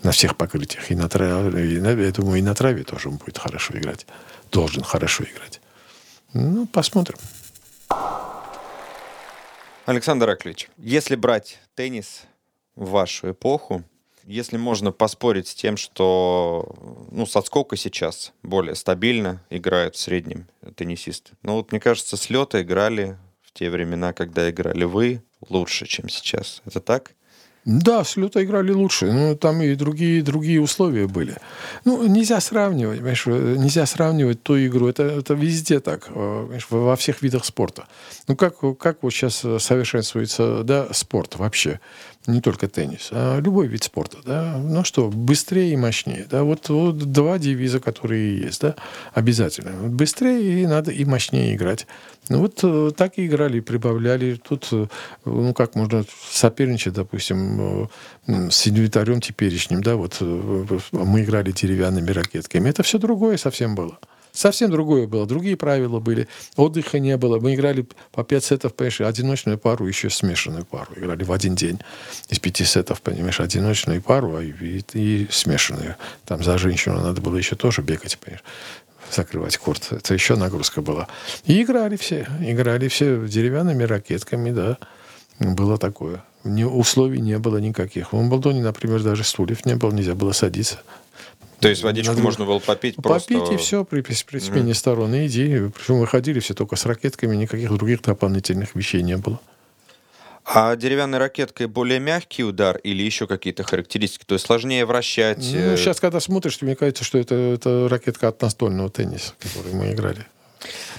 [0.03, 0.91] на всех покрытиях.
[0.91, 4.05] И на траве, и на, я думаю, и на траве тоже он будет хорошо играть.
[4.51, 5.61] Должен хорошо играть.
[6.33, 7.19] Ну, посмотрим.
[9.87, 12.23] Александр Аклич, если брать теннис
[12.75, 13.85] в вашу эпоху,
[14.29, 16.75] если можно поспорить с тем, что
[17.11, 21.33] ну, с отскока сейчас более стабильно играют в среднем теннисисты.
[21.43, 26.11] Но вот мне кажется, с лета играли в те времена, когда играли вы, лучше, чем
[26.11, 26.63] сейчас.
[26.67, 27.15] Это так?
[27.65, 31.37] Да, с Люта играли лучше, но там и другие, другие условия были.
[31.85, 36.97] Ну, нельзя сравнивать, понимаешь, нельзя сравнивать ту игру, это, это везде так, э, понимаешь, во
[36.97, 37.87] всех видах спорта.
[38.27, 41.81] Ну, как, как вот сейчас совершенствуется да, спорт вообще?
[42.29, 46.69] Не только теннис, а любой вид спорта, да, ну что, быстрее и мощнее, да, вот,
[46.69, 48.77] вот два девиза, которые есть, да,
[49.15, 49.89] обязательно.
[49.89, 51.87] Быстрее и надо и мощнее играть.
[52.29, 54.35] Ну вот э, так и играли, прибавляли.
[54.35, 54.87] Тут, э,
[55.25, 57.89] ну как можно соперничать, допустим,
[58.27, 62.69] э, с инвентарем теперешним, да, вот мы играли деревянными ракетками.
[62.69, 63.99] Это все другое совсем было.
[64.39, 67.41] Совсем другое было, другие правила были, отдыха не было.
[67.41, 70.95] Мы играли по пять сетов, понимаешь, одиночную пару, еще смешанную пару.
[70.95, 71.81] Играли в один день
[72.29, 75.97] из пяти сетов, понимаешь, одиночную пару а и, и, и смешанную.
[76.25, 78.45] Там за женщину надо было еще тоже бегать, понимаешь
[79.11, 79.89] закрывать корт.
[79.91, 81.09] Это еще нагрузка была.
[81.45, 82.29] И играли все.
[82.41, 84.79] Играли все деревянными ракетками, да.
[85.41, 86.23] Было такое.
[86.45, 88.13] Ни, условий не было никаких.
[88.13, 90.81] В Умблдоне, например, даже стульев не было, нельзя было садиться.
[91.61, 92.23] То есть водичку Надо...
[92.23, 93.35] можно было попить просто...
[93.35, 94.75] Попить и все при, при смене mm.
[94.75, 95.15] сторон.
[95.15, 95.71] И иди.
[95.77, 99.41] Причем выходили все только с ракетками, никаких других дополнительных вещей не было.
[100.51, 104.25] А деревянной ракеткой более мягкий удар или еще какие-то характеристики?
[104.25, 105.39] То есть сложнее вращать?
[105.39, 109.75] Ну, э, сейчас, когда смотришь, мне кажется, что это, это ракетка от настольного тенниса, который
[109.75, 110.25] мы играли.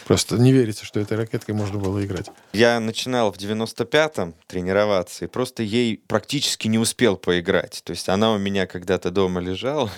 [0.05, 2.27] Просто не верится, что этой ракеткой можно было играть.
[2.53, 7.81] Я начинал в 95-м тренироваться и просто ей практически не успел поиграть.
[7.83, 9.91] То есть она у меня когда-то дома лежала,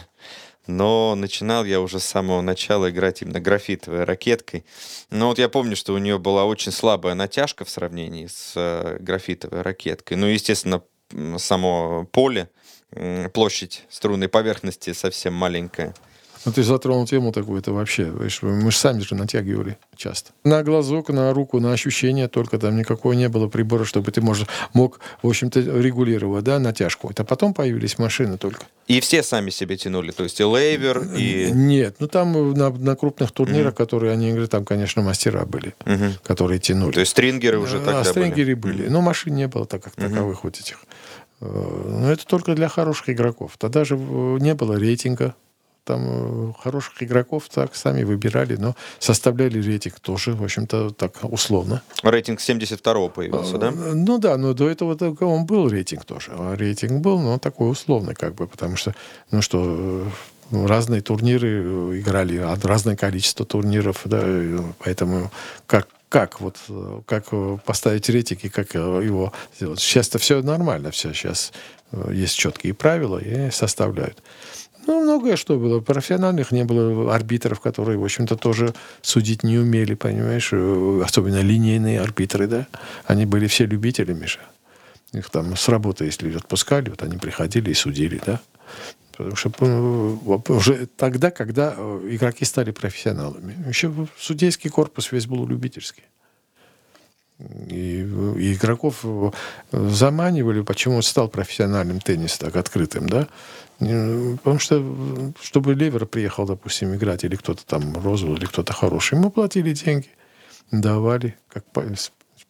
[0.68, 4.66] но начинал я уже с самого начала играть именно графитовой ракеткой.
[5.10, 8.98] Но вот я помню, что у нее была очень слабая натяжка в сравнении с э,
[9.00, 10.18] графитовой ракеткой.
[10.18, 10.84] Ну, естественно,
[11.38, 12.50] само поле,
[13.34, 15.94] площадь струнной поверхности совсем маленькая.
[16.46, 20.32] Ну, ты затронул тему такую, это вообще, видишь, мы же сами же натягивали часто.
[20.44, 24.48] На глазок, на руку, на ощущение только там никакого не было прибора, чтобы ты может,
[24.74, 27.10] мог, в общем-то, регулировать, да, натяжку.
[27.10, 28.66] Это потом появились машины только.
[28.88, 31.52] И все сами себе тянули, то есть и лейвер, и...
[31.52, 36.14] Нет, ну там на, на крупных турнирах, которые они играли, там, конечно, мастера были, Мгм.
[36.24, 36.94] которые тянули.
[36.94, 38.78] То есть стрингеры уже а, тогда стрингеры были.
[38.78, 38.90] были.
[38.90, 40.80] Но машин не было так как таковых вот этих.
[41.40, 41.46] Э,
[42.00, 43.54] Но это только для хороших игроков.
[43.58, 45.36] Тогда же э, не было рейтинга.
[45.92, 51.82] Там э, хороших игроков так сами выбирали, но составляли рейтинг тоже, в общем-то, так условно.
[52.02, 53.68] Рейтинг 72-го появился, да?
[53.68, 56.32] Э, Ну да, но до этого только он был рейтинг тоже.
[56.32, 58.96] А рейтинг был, но такой условный, как бы, потому что,
[59.32, 60.08] ну что,
[60.52, 64.24] э, разные турниры играли, а разное количество турниров, да,
[64.80, 65.30] поэтому
[65.68, 66.58] как как вот
[67.06, 67.26] как
[67.66, 69.80] поставить рейтинг и как его сделать.
[69.80, 71.52] Сейчас-то все нормально, все сейчас
[72.12, 74.22] есть четкие правила и составляют.
[74.88, 75.80] Ну, многое что было.
[75.80, 80.50] Профессиональных не было арбитров, которые, в общем-то, тоже судить не умели, понимаешь?
[80.52, 82.68] Э, Особенно линейные арбитры, да?
[83.06, 84.40] Они были все любителями же.
[85.14, 88.40] Их там с работы, если отпускали, вот они приходили и судили, да?
[89.12, 93.56] Потому что э, уже тогда, когда э, игроки стали профессионалами.
[93.68, 96.04] Еще судейский корпус весь был любительский.
[97.68, 98.02] И,
[98.38, 99.32] и игроков э,
[99.72, 103.28] заманивали, почему стал профессиональным теннис так открытым, да?
[103.80, 109.32] Потому что, чтобы Левер приехал, допустим, играть, или кто-то там розовый, или кто-то хороший, ему
[109.32, 110.10] платили деньги,
[110.72, 111.66] давали, как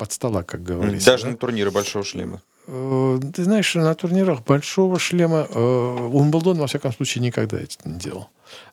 [0.01, 1.11] под стола, как говорится.
[1.11, 1.29] Даже да?
[1.29, 2.41] на турниры большого шлема.
[2.67, 7.99] Э, Ты знаешь, на турнирах большого шлема э, Умблдон, во всяком случае, никогда это не
[7.99, 8.29] делал.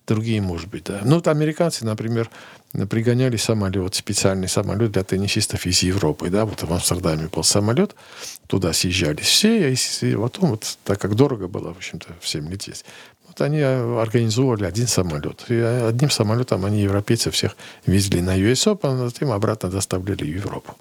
[0.07, 1.01] Другие, может быть, да.
[1.05, 2.31] Ну, вот американцы, например,
[2.73, 7.95] пригоняли самолет, специальный самолет для теннисистов из Европы, да, вот в Амстердаме был самолет,
[8.47, 12.85] туда съезжались все, и потом, вот, так как дорого было, в общем-то, всем лететь,
[13.29, 15.45] вот они э, организовывали один самолет.
[15.49, 20.25] И э, одним самолетом они европейцев всех везли на US Open, а затем обратно доставляли
[20.25, 20.75] в Европу.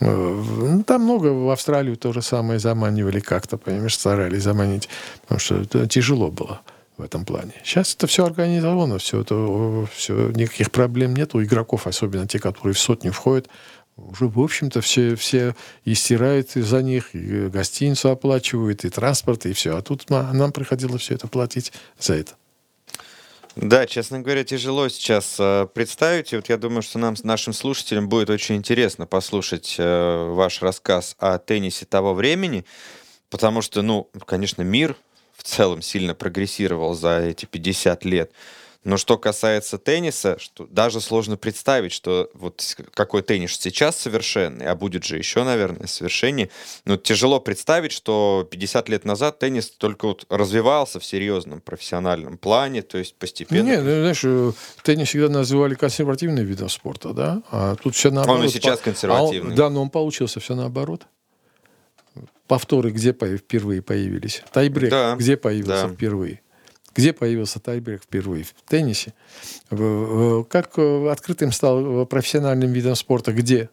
[0.00, 4.88] Э, ну, Там много в Австралию то же самое заманивали как-то, понимаешь, старались заманить,
[5.22, 6.60] потому что тяжело было
[6.98, 7.52] в этом плане.
[7.64, 12.74] Сейчас это все организовано, все это, все, никаких проблем нет у игроков, особенно те, которые
[12.74, 13.48] в сотню входят.
[13.96, 19.52] Уже, в общем-то, все, все и стирают за них, и гостиницу оплачивают, и транспорт, и
[19.52, 19.76] все.
[19.76, 22.32] А тут на- нам приходилось все это платить за это.
[23.56, 26.32] Да, честно говоря, тяжело сейчас э, представить.
[26.32, 31.16] И вот я думаю, что нам, нашим слушателям, будет очень интересно послушать э, ваш рассказ
[31.18, 32.64] о теннисе того времени,
[33.30, 34.94] потому что, ну, конечно, мир
[35.38, 38.30] в целом сильно прогрессировал за эти 50 лет.
[38.84, 44.76] Но что касается тенниса, что даже сложно представить, что вот какой теннис сейчас совершенный, а
[44.76, 46.48] будет же еще, наверное, совершеннее.
[46.84, 52.82] Но тяжело представить, что 50 лет назад теннис только вот развивался в серьезном профессиональном плане,
[52.82, 53.62] то есть постепенно.
[53.66, 54.52] Нет, ну, знаешь, э,
[54.84, 57.42] теннис всегда называли консервативным видом спорта, да?
[57.50, 58.40] А тут все наоборот.
[58.40, 59.50] Он и сейчас консервативный.
[59.50, 61.06] а он- да, но он получился все наоборот.
[62.48, 64.42] Повторы где впервые появились?
[64.52, 65.94] Тайбрейк Да, где появился да.
[65.94, 66.40] впервые?
[66.94, 68.44] Где появился тайбрейк впервые?
[68.44, 69.12] В теннисе.
[69.68, 73.32] Как э, открытым стал э, профессиональным видом спорта?
[73.32, 73.68] Где?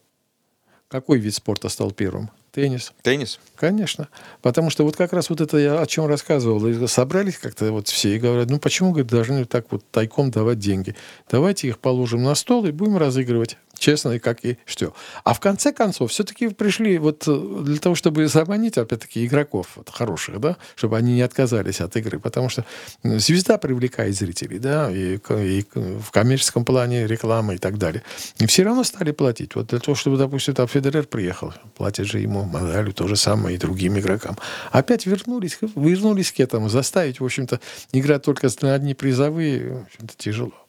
[0.90, 2.30] Какой вид спорта стал первым?
[2.52, 2.94] Теннис.
[3.02, 3.40] Теннис?
[3.56, 4.08] Конечно.
[4.42, 6.88] Потому что вот как раз вот это я о чем рассказывал.
[6.88, 10.96] Собрались как-то вот все и говорят, ну почему говорит, должны так вот тайком давать деньги?
[11.30, 13.58] Давайте их положим на стол и будем разыгрывать.
[13.78, 14.94] Честно, и как и что.
[15.24, 19.90] А в конце концов, все-таки пришли вот э, для того, чтобы заманить, опять-таки, игроков вот,
[19.90, 22.20] хороших, да, чтобы они не отказались от игры.
[22.20, 22.66] Потому что
[23.04, 28.04] звезда привлекает зрителей, да, и, и в коммерческом плане реклама и так далее.
[28.40, 29.56] И все равно стали платить.
[29.56, 33.56] Вот для того, чтобы, допустим, там Федерер приехал, платят же ему, Мадалю то же самое
[33.56, 34.38] и другим игрокам.
[34.72, 36.70] Опять вернулись, вернулись к этому.
[36.70, 37.60] Заставить, в общем-то,
[37.92, 40.65] играть только на одни призовые, в общем-то, тяжело.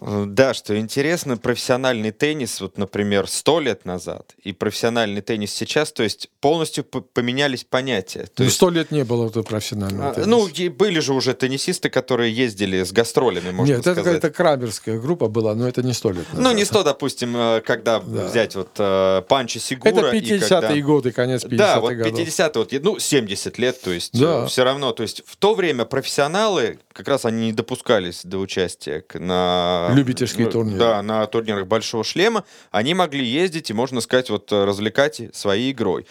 [0.00, 5.92] Э, да, что интересно, профессиональный теннис, вот, например, сто лет назад и профессиональный теннис сейчас,
[5.92, 8.26] то есть полностью поменялись понятия.
[8.34, 10.30] То ну, сто лет не было этого профессионального а, тенниса.
[10.30, 13.98] Ну, были же уже теннисисты, которые ездили с гастролями, можно Нет, сказать.
[13.98, 16.44] это какая-то крамерская группа была, но это не сто лет назад.
[16.44, 18.26] Ну, не сто, допустим, э, когда да.
[18.26, 20.06] взять вот э, Панчи Сигура.
[20.06, 20.76] Это 50-е когда...
[20.80, 24.46] годы, конец 50-х Да, вот 50-е, вот, ну, 70 лет, то есть да.
[24.46, 29.04] все равно, то есть в то время профессионалы, как раз они не допускались до участия
[29.14, 29.83] на...
[29.92, 30.78] Любительские ну, турниры.
[30.78, 32.44] Да, на турнирах Большого Шлема.
[32.70, 36.06] Они могли ездить и, можно сказать, вот развлекать своей игрой.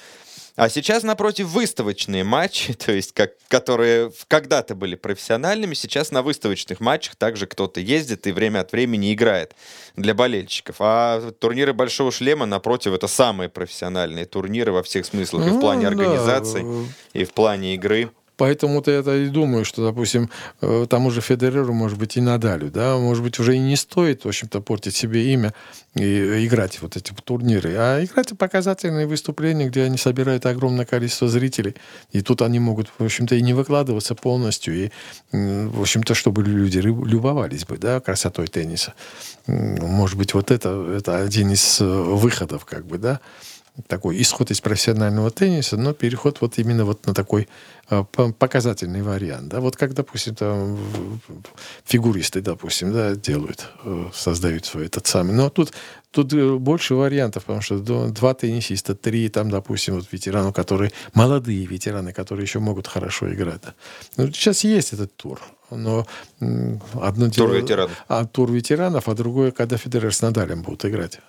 [0.56, 6.80] А сейчас, напротив, выставочные матчи, то есть как, которые когда-то были профессиональными, сейчас на выставочных
[6.80, 9.56] матчах также кто-то ездит и время от времени играет
[9.96, 10.76] для болельщиков.
[10.80, 15.90] А турниры Большого Шлема, напротив, это самые профессиональные турниры во всех смыслах, и в плане
[15.90, 17.20] ну организации, да.
[17.20, 18.12] и в плане игры.
[18.38, 20.30] Поэтому-то я и думаю, что, допустим,
[20.62, 24.26] э, тому же Федереру, может быть, и Надалю, да, может быть, уже и не стоит,
[24.26, 25.54] в общем-то, портить себе имя
[25.96, 31.76] и играть вот эти турниры, а играть показательные выступления, где они собирают огромное количество зрителей.
[32.12, 34.90] И тут они могут, в общем-то, и не выкладываться полностью, и,
[35.32, 38.94] в общем-то, чтобы люди любовались бы, да, красотой тенниса.
[39.46, 43.20] Может быть, вот это, это один из э, выходов, как бы, да
[43.88, 47.48] такой исход из профессионального тенниса, но переход вот именно вот на такой
[47.90, 48.04] э,
[48.38, 49.50] показательный вариант.
[49.50, 49.62] Да?
[49.62, 50.78] Вот как, допустим, там
[51.84, 55.34] фигуристы, допустим, да, делают, э, создают свой этот самый.
[55.34, 55.74] Но тут,
[56.12, 61.66] тут э, больше вариантов, потому что два теннисиста, три, там, допустим, вот ветеранов, которые, молодые
[61.66, 63.62] ветераны, которые еще могут хорошо играть.
[63.64, 63.74] Да.
[64.18, 66.06] Ну, сейчас есть этот тур, но
[66.40, 67.54] одно тур дело...
[67.54, 67.92] ветеранов.
[68.08, 71.20] А, тур ветеранов, а другое, когда Федерер с Надалем будут играть.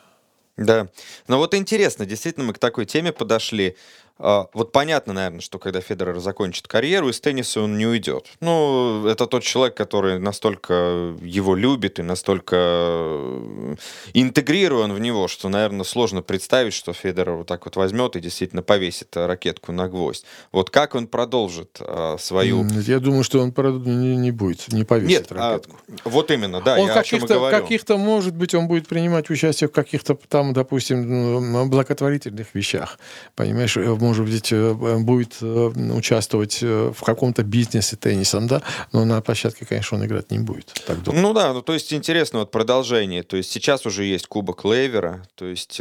[0.59, 0.89] Да.
[1.27, 3.77] Но вот интересно, действительно, мы к такой теме подошли.
[4.17, 8.27] А, вот понятно, наверное, что когда Федерер закончит карьеру, из тенниса он не уйдет.
[8.41, 13.77] Ну, это тот человек, который настолько его любит и настолько э,
[14.13, 18.63] интегрирован в него, что, наверное, сложно представить, что Федерер вот так вот возьмет и действительно
[18.63, 20.25] повесит ракетку на гвоздь.
[20.53, 22.65] Вот как он продолжит а, свою...
[22.87, 23.53] Я думаю, что он
[23.85, 25.77] не, не будет, не повесит Нет, а, ракетку.
[26.05, 29.73] А, вот именно, да, он я каких-то, каких-то, может быть, он будет принимать участие в
[29.73, 33.01] каких-то там, допустим, благотворительных вещах.
[33.35, 39.21] Понимаешь, может быть, э, будет э, участвовать э, в каком-то бизнесе теннисом, да, но на
[39.21, 40.73] площадке, конечно, он играть не будет.
[40.87, 43.23] Так ну да, ну то есть интересно вот продолжение.
[43.23, 45.81] То есть сейчас уже есть Кубок Левера, то есть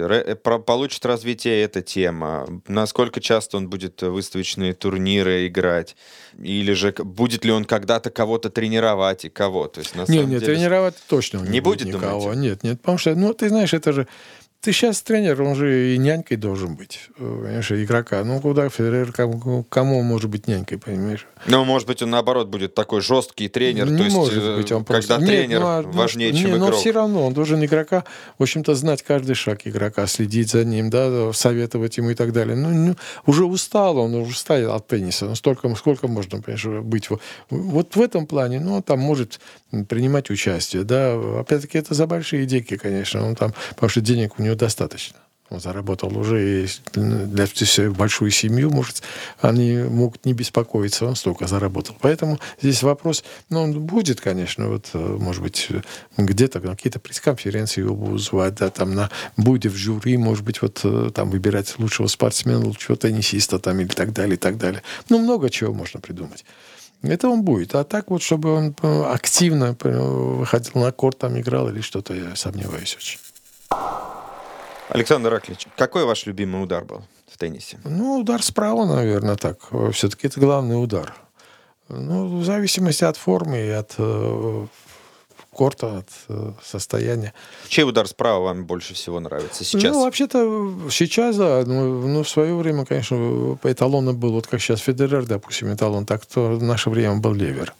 [0.65, 2.47] получит развитие эта тема.
[2.67, 5.95] Насколько часто он будет выставочные турниры играть?
[6.41, 9.67] Или же будет ли он когда-то кого-то тренировать и кого?
[9.67, 10.55] То есть, на нет, нет, деле...
[10.55, 12.21] тренировать точно не, не будет, будет никого.
[12.21, 12.41] Думаете?
[12.41, 14.07] Нет, нет, потому что, ну, ты знаешь, это же
[14.63, 18.23] ты сейчас тренер, он же и нянькой должен быть, понимаешь, игрока.
[18.23, 21.27] Ну, куда Федерер, кому, кому он может быть нянькой, понимаешь?
[21.47, 24.71] Ну, может быть, он наоборот будет такой жесткий тренер, не то есть, может э, быть,
[24.71, 25.15] он просто...
[25.15, 26.69] когда тренер нет, ну, а, важнее, ну, чем игрок.
[26.69, 28.05] Но все равно, он должен игрока,
[28.39, 32.55] в общем-то, знать каждый шаг игрока, следить за ним, да, советовать ему и так далее.
[32.55, 32.95] Ну, ну
[33.25, 35.25] уже устал он, уже устал от тенниса.
[35.25, 37.09] Ну, столько, сколько можно, понимаешь, быть.
[37.49, 39.41] Вот в этом плане, ну, он там может
[39.89, 41.15] принимать участие, да.
[41.41, 43.27] Опять-таки, это за большие деньги, конечно.
[43.27, 45.19] Он там, потому что денег у него достаточно.
[45.53, 47.47] Он заработал уже для
[47.91, 49.03] большую семью, может,
[49.39, 51.95] они могут не беспокоиться, он столько заработал.
[51.99, 55.67] Поэтому здесь вопрос, ну, он будет, конечно, вот, э, может быть,
[56.17, 60.81] где-то какие-то пресс-конференции его будут звать, да, там на, будет в жюри, может быть, вот
[60.85, 64.81] э, там выбирать лучшего спортсмена, лучшего теннисиста там или так далее, и так далее.
[65.09, 66.45] Ну, много чего можно придумать.
[67.03, 67.75] Это он будет.
[67.75, 72.35] А так вот, чтобы он э, активно выходил на корт, там играл или что-то, я
[72.35, 73.19] сомневаюсь очень.
[74.93, 77.79] Александр Раклич, какой ваш любимый удар был в теннисе?
[77.83, 79.57] Ну, удар справа, наверное, так.
[79.91, 81.15] Все-таки это главный удар.
[81.89, 84.67] Ну, в зависимости от формы и от э,
[85.51, 87.33] корта, от э, состояния.
[87.67, 89.91] Чей удар справа вам больше всего нравится сейчас?
[89.91, 91.63] Ну, вообще-то сейчас, да.
[91.65, 96.05] Ну, ну, в свое время, конечно, по эталону был, вот как сейчас Федерер, допустим, эталон,
[96.05, 97.73] так то в наше время был Левер.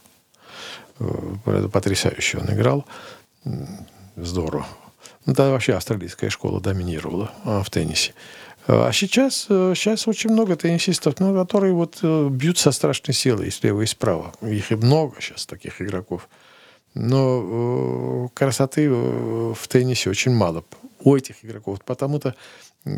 [1.00, 2.86] Э, потрясающе он играл.
[4.16, 4.66] Здорово.
[5.26, 8.14] Ну, тогда вообще австралийская школа доминировала а, в теннисе.
[8.66, 13.52] А сейчас, сейчас очень много теннисистов, ну, которые вот э, бьют со страшной силой и
[13.52, 14.34] слева, и справа.
[14.42, 16.30] Их и много сейчас, таких игроков.
[16.94, 20.64] Но э, красоты э, в теннисе очень мало
[21.00, 21.80] у этих игроков.
[21.84, 22.36] Потому-то,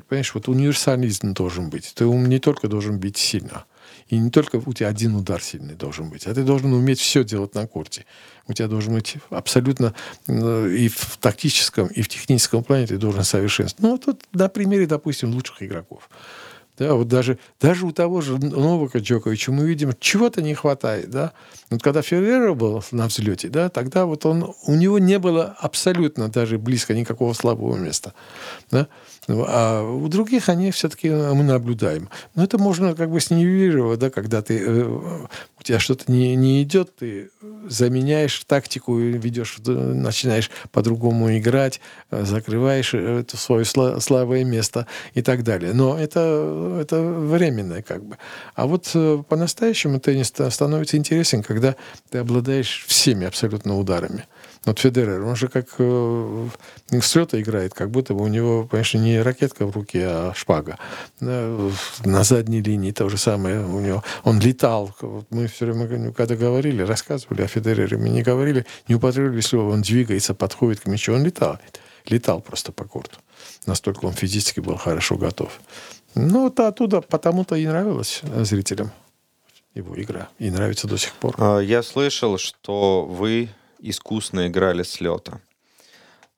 [0.07, 1.93] понимаешь, вот универсализм должен быть.
[1.95, 3.65] Ты не только должен бить сильно,
[4.07, 7.23] и не только у тебя один удар сильный должен быть, а ты должен уметь все
[7.23, 8.05] делать на корте.
[8.47, 9.93] У тебя должен быть абсолютно
[10.27, 13.91] э, и в тактическом, и в техническом плане ты должен совершенствовать.
[13.91, 16.09] Ну, тут на примере, допустим, лучших игроков.
[16.77, 21.31] Да, вот даже, даже у того же Новака Джоковича мы видим, чего-то не хватает, да.
[21.69, 26.27] Вот когда Феррера был на взлете, да, тогда вот он, у него не было абсолютно
[26.27, 28.13] даже близко никакого слабого места,
[28.71, 28.87] да.
[29.27, 32.09] А у других они все-таки мы наблюдаем.
[32.35, 36.61] Но это можно как бы снивелировать, да, когда ты, э, у тебя что-то не, не
[36.63, 37.31] идет, ты
[37.67, 45.43] заменяешь тактику, ведешь, начинаешь по-другому играть, э, закрываешь э, это свое слабое место и так
[45.43, 45.73] далее.
[45.73, 48.17] Но это, это временное как бы.
[48.53, 48.91] А вот
[49.27, 51.75] по-настоящему теннис становится интересен, когда
[52.11, 54.25] ты обладаешь всеми абсолютно ударами.
[54.65, 56.47] Вот Федерер, он же как э,
[56.89, 60.79] с лета играет, как будто бы у него, конечно, не ракетка в руке, а шпага.
[61.19, 61.69] Да,
[62.03, 64.03] на задней линии то же самое у него.
[64.23, 64.95] Он летал.
[65.29, 69.83] Мы все время, когда говорили, рассказывали о Федерере, мы не говорили, не употребили слово, он
[69.83, 71.59] двигается, подходит к мячу, он летал.
[72.07, 73.17] Летал просто по корту.
[73.67, 75.59] Настолько он физически был хорошо готов.
[76.15, 78.91] Ну, вот оттуда потому-то и нравилось зрителям
[79.75, 80.29] его игра.
[80.39, 81.35] И нравится до сих пор.
[81.37, 83.49] А, я слышал, что вы
[83.89, 85.41] искусно играли с лета.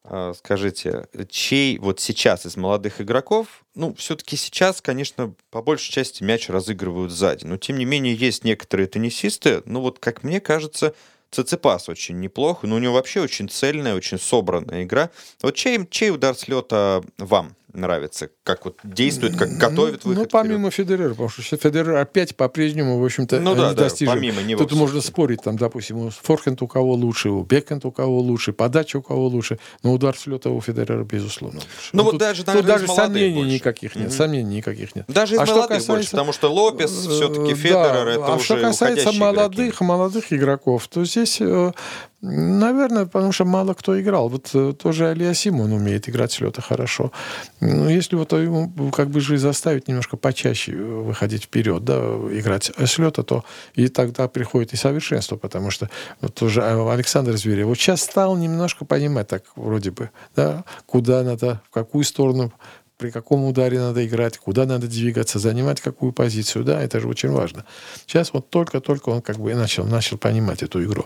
[0.03, 6.23] А, скажите, чей вот сейчас из молодых игроков, ну, все-таки сейчас, конечно, по большей части
[6.23, 10.95] мяч разыгрывают сзади, но тем не менее есть некоторые теннисисты, ну вот, как мне кажется,
[11.29, 15.09] Циципас очень неплохо, но у него вообще очень цельная, очень собранная игра.
[15.41, 18.29] Вот чей, чей удар с лета вам нравится?
[18.43, 20.23] Как вот действует, как готовит выход?
[20.23, 24.63] Ну, помимо Федерера, потому что Федерер опять по-прежнему, в общем-то, ну, да, да, помимо него.
[24.63, 28.97] Тут можно спорить, там, допустим, форхенд у кого лучше, у бэкхенд у кого лучше, подача
[28.97, 31.89] у кого лучше, но удар с лета у Федерера, безусловно, лучше.
[31.93, 33.51] Ну, вот тут, даже, тут даже сомнений больше.
[33.55, 34.15] никаких нет, mm-hmm.
[34.15, 35.05] сомнений никаких нет.
[35.07, 35.91] Даже из а молодых касается...
[35.91, 39.83] больше, потому что Лопес, все-таки Федерер, да, это а уже что касается молодых, игроки.
[39.83, 41.71] молодых игроков, то здесь э,
[42.19, 44.27] Наверное, потому что мало кто играл.
[44.27, 47.11] Вот э, тоже Алия Симон умеет играть с лета хорошо.
[47.59, 51.97] Но если вот ему как бы жизнь заставить немножко почаще э, выходить вперед, да,
[52.31, 53.43] играть с лета, то
[53.73, 55.89] и тогда приходит и совершенство, потому что
[56.21, 61.61] вот тоже Александр Зверев вот сейчас стал немножко понимать так вроде бы, да, куда надо,
[61.69, 62.53] в какую сторону
[62.97, 67.29] при каком ударе надо играть, куда надо двигаться, занимать какую позицию, да, это же очень
[67.29, 67.63] важно.
[68.07, 71.05] Сейчас вот только-только он как бы начал, начал понимать эту игру.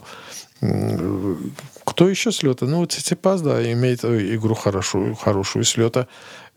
[1.84, 2.66] Кто еще с лета?
[2.66, 6.08] Ну, Циципас, да, имеет игру хорошую, хорошую с лета.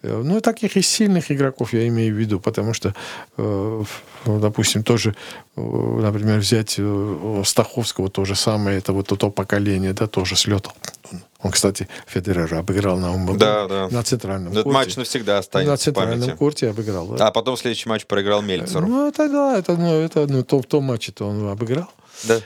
[0.05, 2.95] Э, ну, таких из сильных игроков я имею в виду, потому что,
[3.39, 3.85] э,
[4.27, 5.15] допустим, тоже,
[5.57, 6.79] э, например, взять
[7.45, 10.71] Стаховского, то же самое, это вот то поколение, да, тоже с лета.
[11.41, 13.39] Он, кстати, Федерера обыграл на Умболдоне.
[13.39, 13.89] Да, да.
[13.91, 14.79] На центральном Этот корте.
[14.79, 17.07] матч навсегда останется На центральном корте обыграл.
[17.09, 17.29] Да.
[17.29, 18.87] А потом следующий матч проиграл Мельцеру.
[18.87, 21.89] Ну, это да, это, ну, это ну, то, в том матче-то он обыграл.
[22.23, 22.41] Да.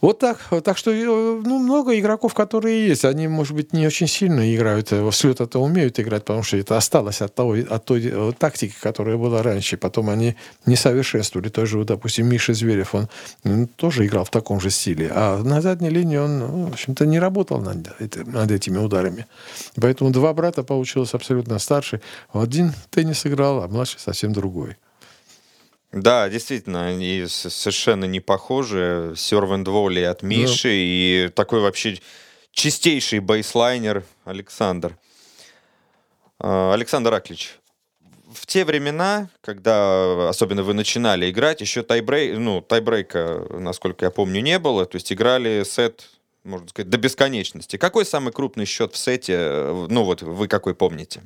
[0.00, 0.38] Вот так.
[0.62, 3.04] Так что э, ну, много игроков, которые есть.
[3.04, 4.92] Они, может быть, не очень сильно играют.
[4.92, 8.74] Э, с это умеют играть, потому что это осталось от, того, от той э, тактики,
[8.80, 9.76] которая была раньше.
[9.76, 11.48] Потом они не совершенствовали.
[11.48, 13.08] Тоже, допустим, Миша Зверев, он
[13.76, 15.10] тоже играл в таком же стиле.
[15.12, 17.88] А на задней линии он, ну, в общем-то, не работал над,
[18.26, 19.26] над этими ударами.
[19.76, 22.00] Поэтому два брата получилось абсолютно старший.
[22.32, 24.76] Один теннис играл, а младший совсем другой.
[25.94, 29.14] Да, действительно, они совершенно не похожи.
[29.16, 30.74] Сервенд Воли от Миши да.
[30.74, 31.98] и такой вообще
[32.50, 34.98] чистейший бейслайнер Александр.
[36.40, 37.60] А, Александр Аклич,
[38.32, 44.40] в те времена, когда особенно вы начинали играть, еще тайбрей, ну, тайбрейка, насколько я помню,
[44.40, 44.86] не было.
[44.86, 46.10] То есть играли сет,
[46.42, 47.76] можно сказать, до бесконечности.
[47.76, 49.86] Какой самый крупный счет в сете?
[49.88, 51.22] Ну вот вы какой помните?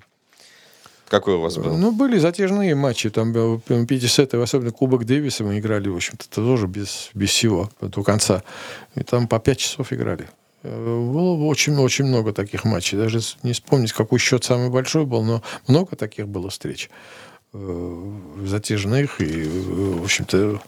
[1.09, 1.77] Какой у вас был?
[1.77, 3.09] Ну, были затяжные матчи.
[3.11, 8.43] Там 50 особенно Кубок Дэвиса мы играли, в общем-то, тоже без, без всего до конца.
[8.95, 10.29] И там по 5 часов играли.
[10.63, 12.99] Э, было очень-очень много таких матчей.
[12.99, 16.91] Даже не вспомнить, какой счет самый большой был, но много таких было встреч
[17.55, 18.13] э,
[18.45, 19.21] затяжных.
[19.21, 20.61] И, в общем-то,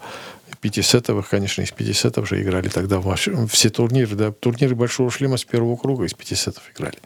[0.59, 3.01] пятисетовых, конечно, из пятисетов же играли тогда
[3.47, 4.15] все турниры.
[4.15, 6.97] Да, турниры Большого шлема с первого круга из пятисетов играли.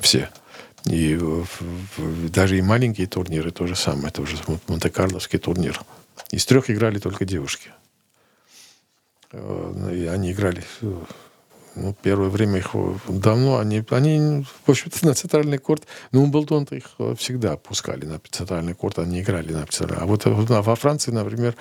[0.00, 0.28] Все.
[0.90, 1.18] И
[2.28, 4.08] даже и маленькие турниры то же самое.
[4.08, 4.36] Это уже
[4.66, 5.80] Монте-Карловский турнир.
[6.30, 7.70] Из трех играли только девушки.
[9.32, 10.64] Э, и они играли
[11.76, 12.70] ну, первое время их
[13.08, 16.86] давно, они, они в общем-то, на центральный корт, ну, Умблдон-то их
[17.16, 20.02] всегда пускали на центральный корт, они играли на центральный.
[20.02, 21.54] А вот во Франции, например,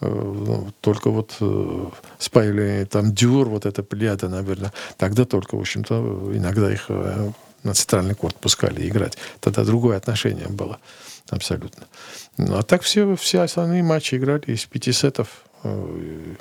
[0.00, 1.86] э, ну, только вот э,
[2.18, 6.88] с появлением там Дюр, вот эта плеяда, наверное, тогда только, в общем-то, иногда их
[7.66, 9.18] на центральный корт пускали играть.
[9.40, 10.78] Тогда другое отношение было
[11.28, 11.86] абсолютно.
[12.38, 15.44] Ну, а так все, все основные матчи играли из пяти сетов.
[15.64, 16.34] Э,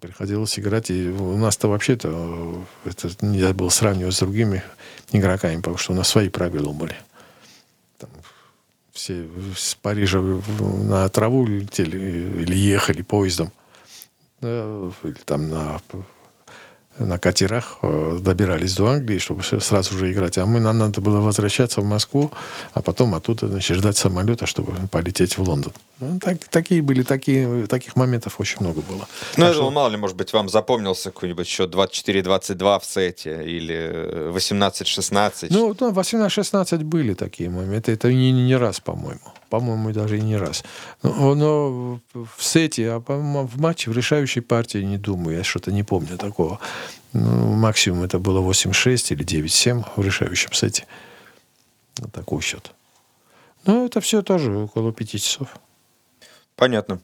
[0.00, 0.90] приходилось играть.
[0.90, 4.62] И у нас-то вообще-то э, это нельзя было сравнивать с другими
[5.12, 6.96] игроками, потому что у нас свои правила были.
[7.98, 8.10] Там,
[8.92, 9.26] все
[9.56, 13.52] с Парижа на траву летели или ехали поездом.
[14.40, 15.80] Или там на
[16.98, 20.38] на катерах э, добирались до Англии, чтобы сразу же играть.
[20.38, 22.30] А мы, нам надо было возвращаться в Москву,
[22.74, 25.72] а потом оттуда значит, ждать самолета, чтобы полететь в Лондон.
[26.00, 29.06] Ну, так, такие были, такие, таких моментов очень много было.
[29.36, 29.70] Ну, я что...
[29.70, 35.46] мало ли, может быть, вам запомнился какой-нибудь счет 24-22 в сете или 18-16?
[35.50, 37.92] Ну, ну 18-16 были такие моменты.
[37.92, 40.64] Это не, не раз, по-моему по-моему, даже и не раз.
[41.02, 45.82] Но, но в сете, а в матче, в решающей партии не думаю, я что-то не
[45.82, 46.58] помню такого.
[47.12, 50.86] Ну, максимум это было 8-6 или 9-7 в решающем сете.
[51.98, 52.72] Вот такой счет.
[53.64, 55.56] Но это все тоже около 5 часов.
[56.56, 57.00] Понятно.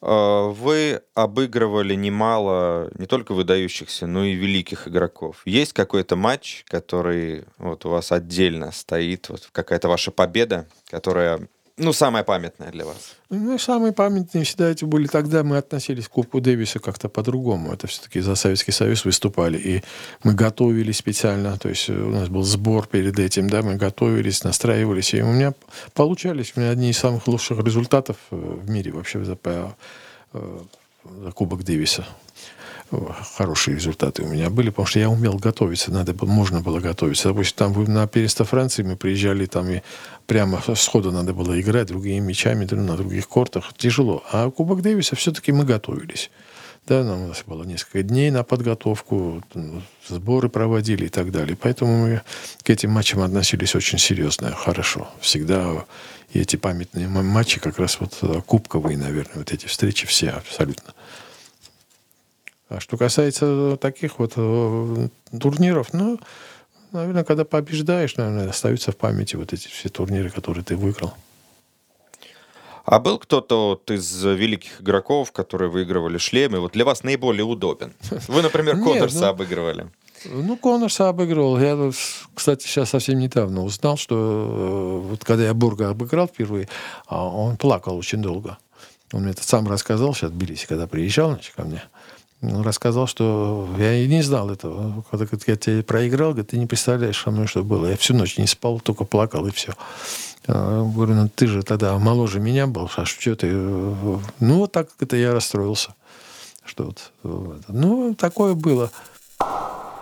[0.00, 5.42] А, вы обыгрывали немало не только выдающихся, но и великих игроков.
[5.44, 11.92] Есть какой-то матч, который вот у вас отдельно стоит, вот какая-то ваша победа, которая ну,
[11.92, 13.16] самая памятная для вас?
[13.30, 17.72] Ну, самые памятные эти были тогда, мы относились к Кубку Дэвиса как-то по-другому.
[17.72, 19.82] Это все-таки за Советский Союз выступали, и
[20.22, 25.14] мы готовились специально, то есть у нас был сбор перед этим, да, мы готовились, настраивались,
[25.14, 25.52] и у меня
[25.94, 29.68] получались у меня одни из самых лучших результатов э, в мире вообще за, э,
[30.32, 32.06] за Кубок Дэвиса
[33.36, 37.28] хорошие результаты у меня были, потому что я умел готовиться, надо можно было готовиться.
[37.28, 39.82] Допустим, там на пересто Франции мы приезжали, там и
[40.26, 43.72] прямо сходу надо было играть другими мячами на других кортах.
[43.76, 44.22] Тяжело.
[44.32, 46.30] А Кубок Дэвиса все-таки мы готовились.
[46.86, 49.42] Да, у нас было несколько дней на подготовку,
[50.06, 51.56] сборы проводили и так далее.
[51.60, 52.22] Поэтому мы
[52.62, 55.08] к этим матчам относились очень серьезно, хорошо.
[55.20, 55.86] Всегда
[56.34, 60.92] эти памятные матчи, как раз вот кубковые, наверное, вот эти встречи все абсолютно.
[62.74, 65.08] А что касается таких вот э,
[65.38, 66.18] турниров, ну,
[66.90, 71.14] наверное, когда побеждаешь, наверное, остаются в памяти вот эти все турниры, которые ты выиграл.
[72.84, 77.94] А был кто-то вот из великих игроков, которые выигрывали шлемы, вот для вас наиболее удобен?
[78.28, 79.86] Вы, например, Коннорса ну, обыгрывали.
[80.24, 81.58] Ну, Коннорса обыгрывал.
[81.58, 81.90] Я,
[82.34, 86.68] кстати, сейчас совсем недавно узнал, что э, вот когда я Бурга обыграл впервые,
[87.06, 88.58] а он плакал очень долго.
[89.12, 91.82] Он мне это сам рассказал сейчас в Тбилиси, когда приезжал значит, ко мне.
[92.62, 95.04] Рассказал, что я и не знал этого.
[95.10, 97.86] Когда я тебе проиграл, говорит, ты не представляешь, со мной что было.
[97.86, 99.72] Я всю ночь не спал, только плакал, и все.
[100.46, 103.50] А, говорю, ну ты же тогда моложе меня был, а что ты...
[103.50, 105.94] Ну, вот так это я расстроился.
[106.64, 106.92] Что
[107.22, 108.90] вот, ну, такое было.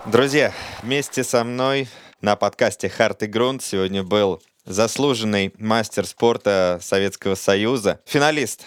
[0.07, 1.89] Друзья, вместе со мной
[2.21, 8.65] на подкасте «Харт и грунт» сегодня был заслуженный мастер спорта Советского Союза, финалист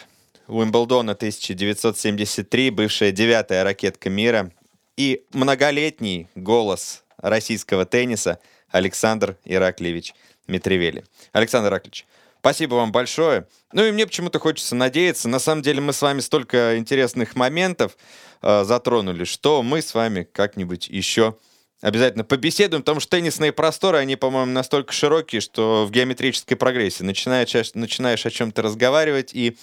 [0.48, 4.52] Уимблдона 1973, бывшая девятая ракетка мира
[4.96, 8.40] и многолетний голос российского тенниса
[8.70, 10.14] Александр Ираклевич
[10.48, 11.04] Митревели.
[11.32, 12.06] Александр Ираклевич,
[12.40, 13.48] спасибо вам большое.
[13.74, 17.98] Ну и мне почему-то хочется надеяться, на самом деле мы с вами столько интересных моментов
[18.44, 21.36] э, затронули, что мы с вами как-нибудь еще
[21.82, 27.74] обязательно побеседуем, потому что теннисные просторы, они, по-моему, настолько широкие, что в геометрической прогрессии начинаешь,
[27.74, 29.58] начинаешь о чем-то разговаривать, и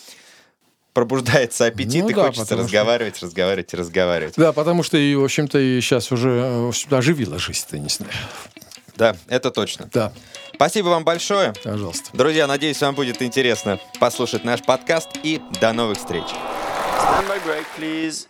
[0.93, 3.27] пробуждается аппетит, ну, и да, хочется разговаривать, что...
[3.27, 4.35] разговаривать и разговаривать.
[4.37, 8.11] Да, потому что, и, в общем-то, и сейчас уже оживила жизнь теннисная.
[8.97, 9.89] Да, это точно.
[9.93, 10.13] Да.
[10.55, 11.55] Спасибо вам большое.
[11.65, 12.11] Пожалуйста.
[12.13, 16.25] Друзья, надеюсь, вам будет интересно послушать наш подкаст и до новых встреч.
[16.25, 18.27] Stand by break, please.